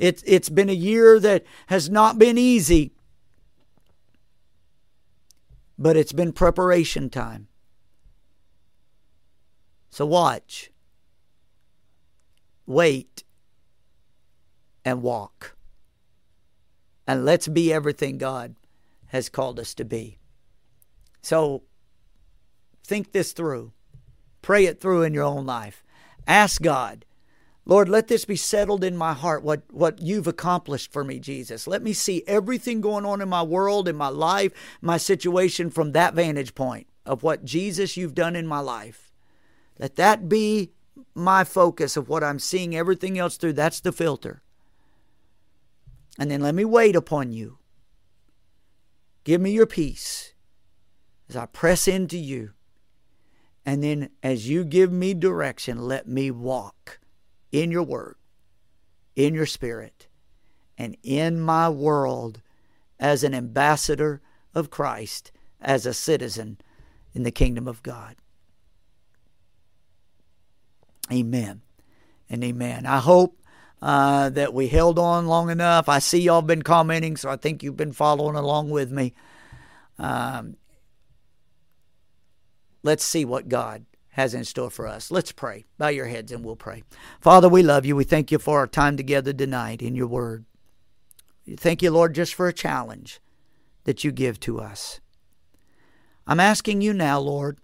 It's, 0.00 0.24
it's 0.26 0.48
been 0.48 0.68
a 0.68 0.72
year 0.72 1.20
that 1.20 1.44
has 1.68 1.88
not 1.88 2.18
been 2.18 2.38
easy, 2.38 2.92
but 5.78 5.96
it's 5.96 6.12
been 6.12 6.32
preparation 6.32 7.08
time. 7.08 7.46
So 9.90 10.06
watch 10.06 10.70
wait, 12.70 13.24
and 14.84 15.02
walk. 15.02 15.56
And 17.04 17.24
let's 17.24 17.48
be 17.48 17.72
everything 17.72 18.16
God 18.16 18.54
has 19.06 19.28
called 19.28 19.58
us 19.58 19.74
to 19.74 19.84
be. 19.84 20.18
So 21.20 21.64
think 22.86 23.10
this 23.10 23.32
through. 23.32 23.72
Pray 24.40 24.66
it 24.66 24.80
through 24.80 25.02
in 25.02 25.12
your 25.12 25.24
own 25.24 25.44
life. 25.44 25.82
Ask 26.28 26.62
God, 26.62 27.04
Lord, 27.70 27.88
let 27.88 28.08
this 28.08 28.24
be 28.24 28.34
settled 28.34 28.82
in 28.82 28.96
my 28.96 29.12
heart, 29.12 29.44
what, 29.44 29.62
what 29.70 30.02
you've 30.02 30.26
accomplished 30.26 30.92
for 30.92 31.04
me, 31.04 31.20
Jesus. 31.20 31.68
Let 31.68 31.84
me 31.84 31.92
see 31.92 32.24
everything 32.26 32.80
going 32.80 33.06
on 33.06 33.20
in 33.20 33.28
my 33.28 33.44
world, 33.44 33.86
in 33.86 33.94
my 33.94 34.08
life, 34.08 34.52
my 34.80 34.96
situation 34.96 35.70
from 35.70 35.92
that 35.92 36.14
vantage 36.14 36.56
point 36.56 36.88
of 37.06 37.22
what 37.22 37.44
Jesus 37.44 37.96
you've 37.96 38.16
done 38.16 38.34
in 38.34 38.44
my 38.44 38.58
life. 38.58 39.12
Let 39.78 39.94
that 39.94 40.28
be 40.28 40.72
my 41.14 41.44
focus 41.44 41.96
of 41.96 42.08
what 42.08 42.24
I'm 42.24 42.40
seeing 42.40 42.74
everything 42.74 43.16
else 43.20 43.36
through. 43.36 43.52
That's 43.52 43.78
the 43.78 43.92
filter. 43.92 44.42
And 46.18 46.28
then 46.28 46.40
let 46.40 46.56
me 46.56 46.64
wait 46.64 46.96
upon 46.96 47.30
you. 47.30 47.58
Give 49.22 49.40
me 49.40 49.52
your 49.52 49.66
peace 49.66 50.34
as 51.28 51.36
I 51.36 51.46
press 51.46 51.86
into 51.86 52.18
you. 52.18 52.50
And 53.64 53.80
then 53.80 54.10
as 54.24 54.48
you 54.48 54.64
give 54.64 54.90
me 54.90 55.14
direction, 55.14 55.86
let 55.86 56.08
me 56.08 56.32
walk 56.32 56.99
in 57.52 57.70
your 57.70 57.82
word, 57.82 58.16
in 59.16 59.34
your 59.34 59.46
spirit, 59.46 60.06
and 60.78 60.96
in 61.02 61.40
my 61.40 61.68
world 61.68 62.42
as 62.98 63.24
an 63.24 63.34
ambassador 63.34 64.20
of 64.54 64.70
Christ, 64.70 65.32
as 65.60 65.86
a 65.86 65.94
citizen 65.94 66.58
in 67.14 67.22
the 67.22 67.30
kingdom 67.30 67.66
of 67.66 67.82
God. 67.82 68.16
Amen 71.12 71.62
and 72.28 72.44
amen. 72.44 72.86
I 72.86 72.98
hope 72.98 73.40
uh, 73.82 74.30
that 74.30 74.54
we 74.54 74.68
held 74.68 74.98
on 74.98 75.26
long 75.26 75.50
enough. 75.50 75.88
I 75.88 75.98
see 75.98 76.20
y'all 76.20 76.42
been 76.42 76.62
commenting, 76.62 77.16
so 77.16 77.28
I 77.28 77.36
think 77.36 77.62
you've 77.62 77.76
been 77.76 77.92
following 77.92 78.36
along 78.36 78.70
with 78.70 78.92
me. 78.92 79.14
Um, 79.98 80.56
let's 82.82 83.04
see 83.04 83.24
what 83.24 83.48
God 83.48 83.84
has 84.10 84.34
in 84.34 84.44
store 84.44 84.70
for 84.70 84.86
us. 84.86 85.10
Let's 85.10 85.32
pray. 85.32 85.64
Bow 85.78 85.88
your 85.88 86.06
heads 86.06 86.32
and 86.32 86.44
we'll 86.44 86.56
pray. 86.56 86.82
Father, 87.20 87.48
we 87.48 87.62
love 87.62 87.86
you. 87.86 87.94
We 87.94 88.04
thank 88.04 88.30
you 88.30 88.38
for 88.38 88.58
our 88.58 88.66
time 88.66 88.96
together 88.96 89.32
tonight 89.32 89.82
in 89.82 89.94
your 89.94 90.08
word. 90.08 90.44
Thank 91.56 91.82
you, 91.82 91.90
Lord, 91.90 92.14
just 92.14 92.34
for 92.34 92.48
a 92.48 92.52
challenge 92.52 93.20
that 93.84 94.04
you 94.04 94.12
give 94.12 94.40
to 94.40 94.60
us. 94.60 95.00
I'm 96.26 96.40
asking 96.40 96.80
you 96.80 96.92
now, 96.92 97.18
Lord, 97.18 97.58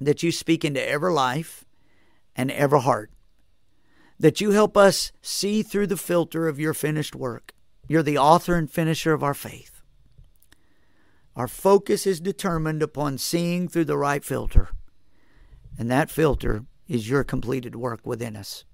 that 0.00 0.22
you 0.22 0.32
speak 0.32 0.64
into 0.64 0.86
every 0.86 1.12
life 1.12 1.64
and 2.36 2.50
every 2.50 2.80
heart. 2.80 3.10
That 4.18 4.40
you 4.40 4.52
help 4.52 4.76
us 4.76 5.12
see 5.22 5.62
through 5.62 5.88
the 5.88 5.96
filter 5.96 6.46
of 6.48 6.60
your 6.60 6.74
finished 6.74 7.14
work. 7.14 7.52
You're 7.88 8.02
the 8.02 8.18
author 8.18 8.54
and 8.54 8.70
finisher 8.70 9.12
of 9.12 9.22
our 9.22 9.34
faith. 9.34 9.82
Our 11.36 11.48
focus 11.48 12.06
is 12.06 12.20
determined 12.20 12.82
upon 12.82 13.18
seeing 13.18 13.68
through 13.68 13.86
the 13.86 13.98
right 13.98 14.24
filter, 14.24 14.68
and 15.78 15.90
that 15.90 16.10
filter 16.10 16.64
is 16.88 17.08
your 17.08 17.24
completed 17.24 17.74
work 17.74 18.00
within 18.04 18.36
us. 18.36 18.64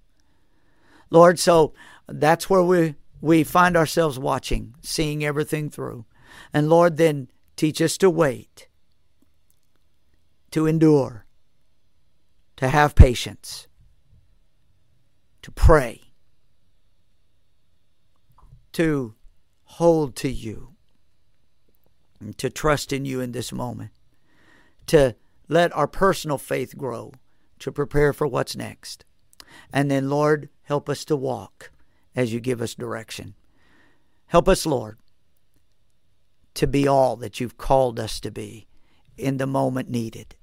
Lord, 1.10 1.38
so 1.38 1.72
that's 2.06 2.50
where 2.50 2.62
we, 2.62 2.94
we 3.20 3.44
find 3.44 3.76
ourselves 3.76 4.18
watching, 4.18 4.74
seeing 4.82 5.24
everything 5.24 5.70
through. 5.70 6.04
And 6.52 6.68
Lord, 6.68 6.96
then 6.96 7.28
teach 7.56 7.80
us 7.82 7.96
to 7.98 8.10
wait, 8.10 8.68
to 10.50 10.66
endure, 10.66 11.26
to 12.56 12.68
have 12.68 12.94
patience, 12.94 13.66
to 15.42 15.50
pray, 15.50 16.00
to 18.72 19.14
hold 19.64 20.14
to 20.16 20.30
you, 20.30 20.74
and 22.20 22.36
to 22.38 22.50
trust 22.50 22.92
in 22.92 23.04
you 23.04 23.20
in 23.20 23.32
this 23.32 23.52
moment. 23.52 23.90
to 24.90 25.14
let 25.50 25.74
our 25.76 25.88
personal 25.88 26.38
faith 26.38 26.78
grow, 26.78 27.12
to 27.58 27.72
prepare 27.72 28.12
for 28.12 28.26
what's 28.26 28.56
next. 28.56 29.04
And 29.72 29.90
then, 29.90 30.08
Lord, 30.08 30.48
help 30.62 30.88
us 30.88 31.04
to 31.06 31.16
walk 31.16 31.72
as 32.14 32.32
you 32.32 32.40
give 32.40 32.62
us 32.62 32.74
direction. 32.74 33.34
Help 34.26 34.48
us, 34.48 34.64
Lord, 34.64 34.98
to 36.54 36.68
be 36.68 36.86
all 36.86 37.16
that 37.16 37.40
you've 37.40 37.58
called 37.58 37.98
us 37.98 38.20
to 38.20 38.30
be 38.30 38.68
in 39.18 39.38
the 39.38 39.46
moment 39.46 39.90
needed. 39.90 40.36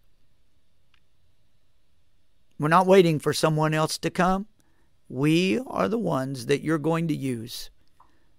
We're 2.59 2.67
not 2.67 2.85
waiting 2.85 3.17
for 3.17 3.31
someone 3.31 3.73
else 3.73 3.97
to 3.99 4.09
come. 4.09 4.47
We 5.07 5.59
are 5.67 5.87
the 5.87 5.97
ones 5.97 6.47
that 6.47 6.63
you're 6.63 6.77
going 6.77 7.07
to 7.07 7.15
use. 7.15 7.69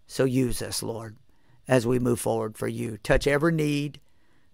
So 0.06 0.24
use 0.24 0.60
us, 0.60 0.82
Lord, 0.82 1.16
as 1.66 1.86
we 1.86 1.98
move 1.98 2.20
forward 2.20 2.58
for 2.58 2.68
you. 2.68 2.98
Touch 2.98 3.26
every 3.26 3.52
need. 3.52 4.00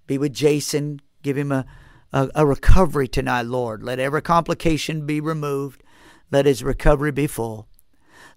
Be 0.07 0.17
with 0.17 0.33
Jason. 0.33 1.01
Give 1.23 1.37
him 1.37 1.51
a, 1.51 1.67
a, 2.15 2.31
a 2.37 2.47
recovery 2.47 3.09
tonight, 3.09 3.47
Lord. 3.47 3.83
Let 3.83 3.99
every 3.99 4.23
complication 4.23 5.05
be 5.05 5.21
removed. 5.21 5.83
Let 6.31 6.47
his 6.47 6.63
recovery 6.63 7.11
be 7.11 7.27
full. 7.27 7.67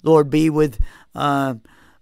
Lord, 0.04 0.30
be 0.32 0.50
with, 0.50 0.80
uh, 1.14 1.56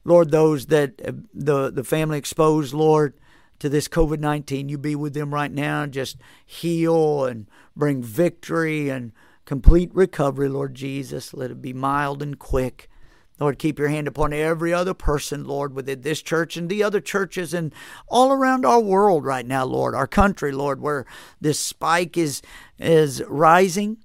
Lord, 0.05 0.31
those 0.31 0.67
that 0.67 1.01
uh, 1.05 1.11
the, 1.33 1.69
the 1.69 1.83
family 1.83 2.17
exposed, 2.17 2.73
Lord, 2.73 3.13
to 3.59 3.67
this 3.67 3.89
COVID 3.89 4.19
19. 4.19 4.69
You 4.69 4.77
be 4.77 4.95
with 4.95 5.13
them 5.13 5.33
right 5.33 5.51
now. 5.51 5.85
Just 5.85 6.17
heal 6.45 7.25
and 7.25 7.45
bring 7.75 8.01
victory 8.01 8.89
and 8.89 9.11
complete 9.43 9.93
recovery, 9.93 10.47
Lord 10.47 10.75
Jesus. 10.75 11.33
Let 11.33 11.51
it 11.51 11.61
be 11.61 11.73
mild 11.73 12.23
and 12.23 12.39
quick. 12.39 12.89
Lord, 13.39 13.60
keep 13.60 13.78
your 13.78 13.89
hand 13.89 14.08
upon 14.08 14.32
every 14.32 14.74
other 14.74 14.93
person, 14.93 15.43
Lord, 15.43 15.74
within 15.74 16.02
this 16.02 16.21
church 16.21 16.56
and 16.56 16.69
the 16.69 16.82
other 16.82 17.02
churches 17.02 17.54
and 17.54 17.74
all 18.08 18.32
around 18.32 18.65
our 18.65 18.80
world 18.80 19.26
right 19.26 19.45
now, 19.45 19.65
Lord, 19.65 19.93
our 19.93 20.08
country, 20.08 20.54
Lord, 20.54 20.80
where 20.80 21.06
this 21.41 21.60
spike 21.60 22.17
is 22.17 22.41
is 22.80 23.21
rising. 23.28 23.98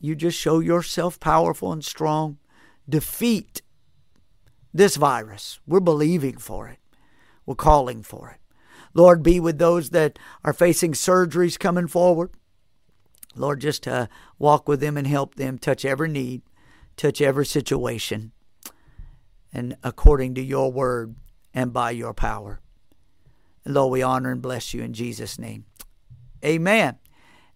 You 0.00 0.16
just 0.16 0.38
show 0.38 0.58
yourself 0.58 1.20
powerful 1.20 1.72
and 1.72 1.84
strong. 1.84 2.38
Defeat 2.88 3.62
this 4.74 4.96
virus. 4.96 5.60
We're 5.64 5.80
believing 5.80 6.38
for 6.38 6.66
it. 6.66 6.78
We're 7.46 7.54
calling 7.54 8.02
for 8.02 8.30
it. 8.30 8.38
Lord, 8.94 9.22
be 9.22 9.38
with 9.38 9.58
those 9.58 9.90
that 9.90 10.18
are 10.44 10.52
facing 10.52 10.92
surgeries 10.92 11.58
coming 11.58 11.86
forward. 11.86 12.30
Lord, 13.34 13.60
just 13.60 13.86
uh, 13.88 14.08
walk 14.38 14.68
with 14.68 14.80
them 14.80 14.96
and 14.96 15.06
help 15.06 15.36
them, 15.36 15.56
touch 15.56 15.84
every 15.84 16.08
need, 16.08 16.42
touch 16.96 17.20
every 17.20 17.46
situation, 17.46 18.32
and 19.52 19.76
according 19.82 20.34
to 20.34 20.42
your 20.42 20.72
word 20.72 21.16
and 21.54 21.72
by 21.72 21.90
your 21.90 22.14
power. 22.14 22.60
And 23.64 23.74
Lord, 23.74 23.92
we 23.92 24.02
honor 24.02 24.30
and 24.30 24.42
bless 24.42 24.74
you 24.74 24.82
in 24.82 24.92
Jesus' 24.92 25.38
name. 25.38 25.66
Amen 26.44 26.98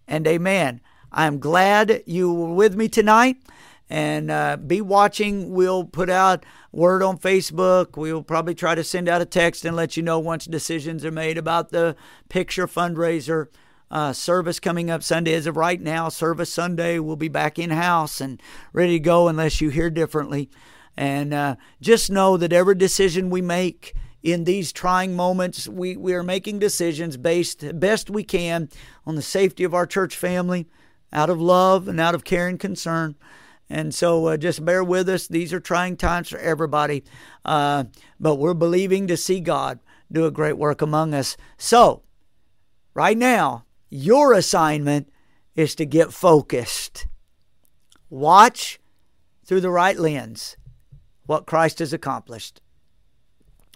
and 0.07 0.25
amen. 0.27 0.81
I'm 1.11 1.39
glad 1.39 2.03
you 2.05 2.33
were 2.33 2.53
with 2.53 2.75
me 2.75 2.87
tonight. 2.87 3.37
And 3.89 4.29
uh, 4.29 4.57
be 4.57 4.81
watching. 4.81 5.51
We'll 5.51 5.85
put 5.85 6.09
out 6.09 6.45
word 6.73 7.01
on 7.01 7.17
Facebook. 7.17 7.95
We'll 7.95 8.21
probably 8.21 8.53
try 8.53 8.75
to 8.75 8.83
send 8.83 9.07
out 9.07 9.21
a 9.21 9.25
text 9.25 9.63
and 9.63 9.77
let 9.77 9.95
you 9.95 10.03
know 10.03 10.19
once 10.19 10.43
decisions 10.43 11.05
are 11.05 11.11
made 11.11 11.37
about 11.37 11.69
the 11.69 11.95
picture 12.27 12.67
fundraiser 12.67 13.47
uh, 13.89 14.11
service 14.11 14.59
coming 14.59 14.89
up 14.89 15.03
Sunday. 15.03 15.33
As 15.33 15.47
of 15.47 15.55
right 15.55 15.79
now, 15.79 16.09
service 16.09 16.51
Sunday, 16.51 16.99
we'll 16.99 17.15
be 17.15 17.29
back 17.29 17.57
in 17.57 17.69
house 17.69 18.19
and 18.19 18.41
ready 18.73 18.93
to 18.93 18.99
go 18.99 19.29
unless 19.29 19.61
you 19.61 19.69
hear 19.69 19.89
differently. 19.89 20.49
And 20.97 21.33
uh, 21.33 21.55
just 21.79 22.09
know 22.09 22.37
that 22.37 22.51
every 22.51 22.75
decision 22.75 23.29
we 23.29 23.41
make 23.41 23.93
in 24.23 24.45
these 24.45 24.73
trying 24.73 25.15
moments, 25.15 25.67
we, 25.67 25.95
we 25.95 26.13
are 26.13 26.23
making 26.23 26.57
decisions 26.59 27.15
based 27.15 27.79
best 27.79 28.09
we 28.09 28.23
can 28.23 28.69
on 29.05 29.15
the 29.15 29.21
safety 29.21 29.63
of 29.63 29.75
our 29.75 29.85
church 29.85 30.15
family, 30.15 30.67
out 31.13 31.29
of 31.29 31.39
love 31.39 31.87
and 31.87 31.99
out 31.99 32.15
of 32.15 32.23
care 32.23 32.47
and 32.47 32.59
concern. 32.59 33.15
And 33.69 33.93
so 33.93 34.25
uh, 34.27 34.37
just 34.37 34.65
bear 34.65 34.83
with 34.83 35.07
us. 35.07 35.27
These 35.27 35.53
are 35.53 35.59
trying 35.59 35.97
times 35.97 36.29
for 36.29 36.39
everybody. 36.39 37.03
Uh, 37.45 37.85
but 38.19 38.35
we're 38.35 38.55
believing 38.55 39.07
to 39.07 39.17
see 39.17 39.39
God 39.39 39.79
do 40.11 40.25
a 40.25 40.31
great 40.31 40.57
work 40.57 40.81
among 40.81 41.13
us. 41.13 41.37
So, 41.57 42.01
right 42.93 43.17
now, 43.17 43.65
your 43.89 44.33
assignment 44.33 45.11
is 45.55 45.75
to 45.75 45.85
get 45.85 46.13
focused. 46.13 47.07
Watch 48.09 48.79
through 49.45 49.61
the 49.61 49.69
right 49.69 49.97
lens 49.97 50.55
what 51.27 51.45
Christ 51.45 51.79
has 51.79 51.93
accomplished. 51.93 52.61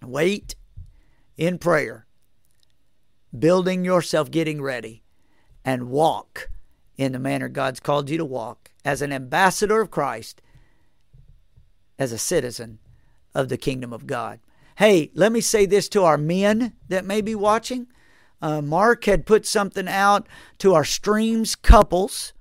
Wait 0.04 0.56
in 1.38 1.60
prayer, 1.60 2.08
building 3.38 3.86
yourself, 3.86 4.32
getting 4.32 4.62
ready, 4.62 5.04
and 5.64 5.90
walk 5.90 6.50
in 6.98 7.12
the 7.12 7.20
manner 7.20 7.50
God's 7.50 7.80
called 7.80 8.10
you 8.10 8.18
to 8.18 8.26
walk 8.26 8.72
as 8.84 9.02
an 9.02 9.14
ambassador 9.14 9.82
of 9.82 9.92
Christ, 9.92 10.42
as 12.00 12.12
a 12.12 12.18
citizen 12.18 12.80
of 13.36 13.50
the 13.50 13.58
kingdom 13.58 13.94
of 13.94 14.08
God. 14.08 14.40
Hey, 14.78 15.12
let 15.14 15.32
me 15.32 15.42
say 15.42 15.66
this 15.66 15.88
to 15.90 16.04
our 16.04 16.18
men 16.18 16.74
that 16.90 17.06
may 17.06 17.22
be 17.22 17.36
watching. 17.36 17.88
Uh, 18.42 18.62
Mark 18.62 19.06
had 19.06 19.28
put 19.28 19.46
something 19.46 19.88
out 19.88 20.28
to 20.58 20.74
our 20.74 20.84
streams 20.84 21.56
couples 21.56 22.34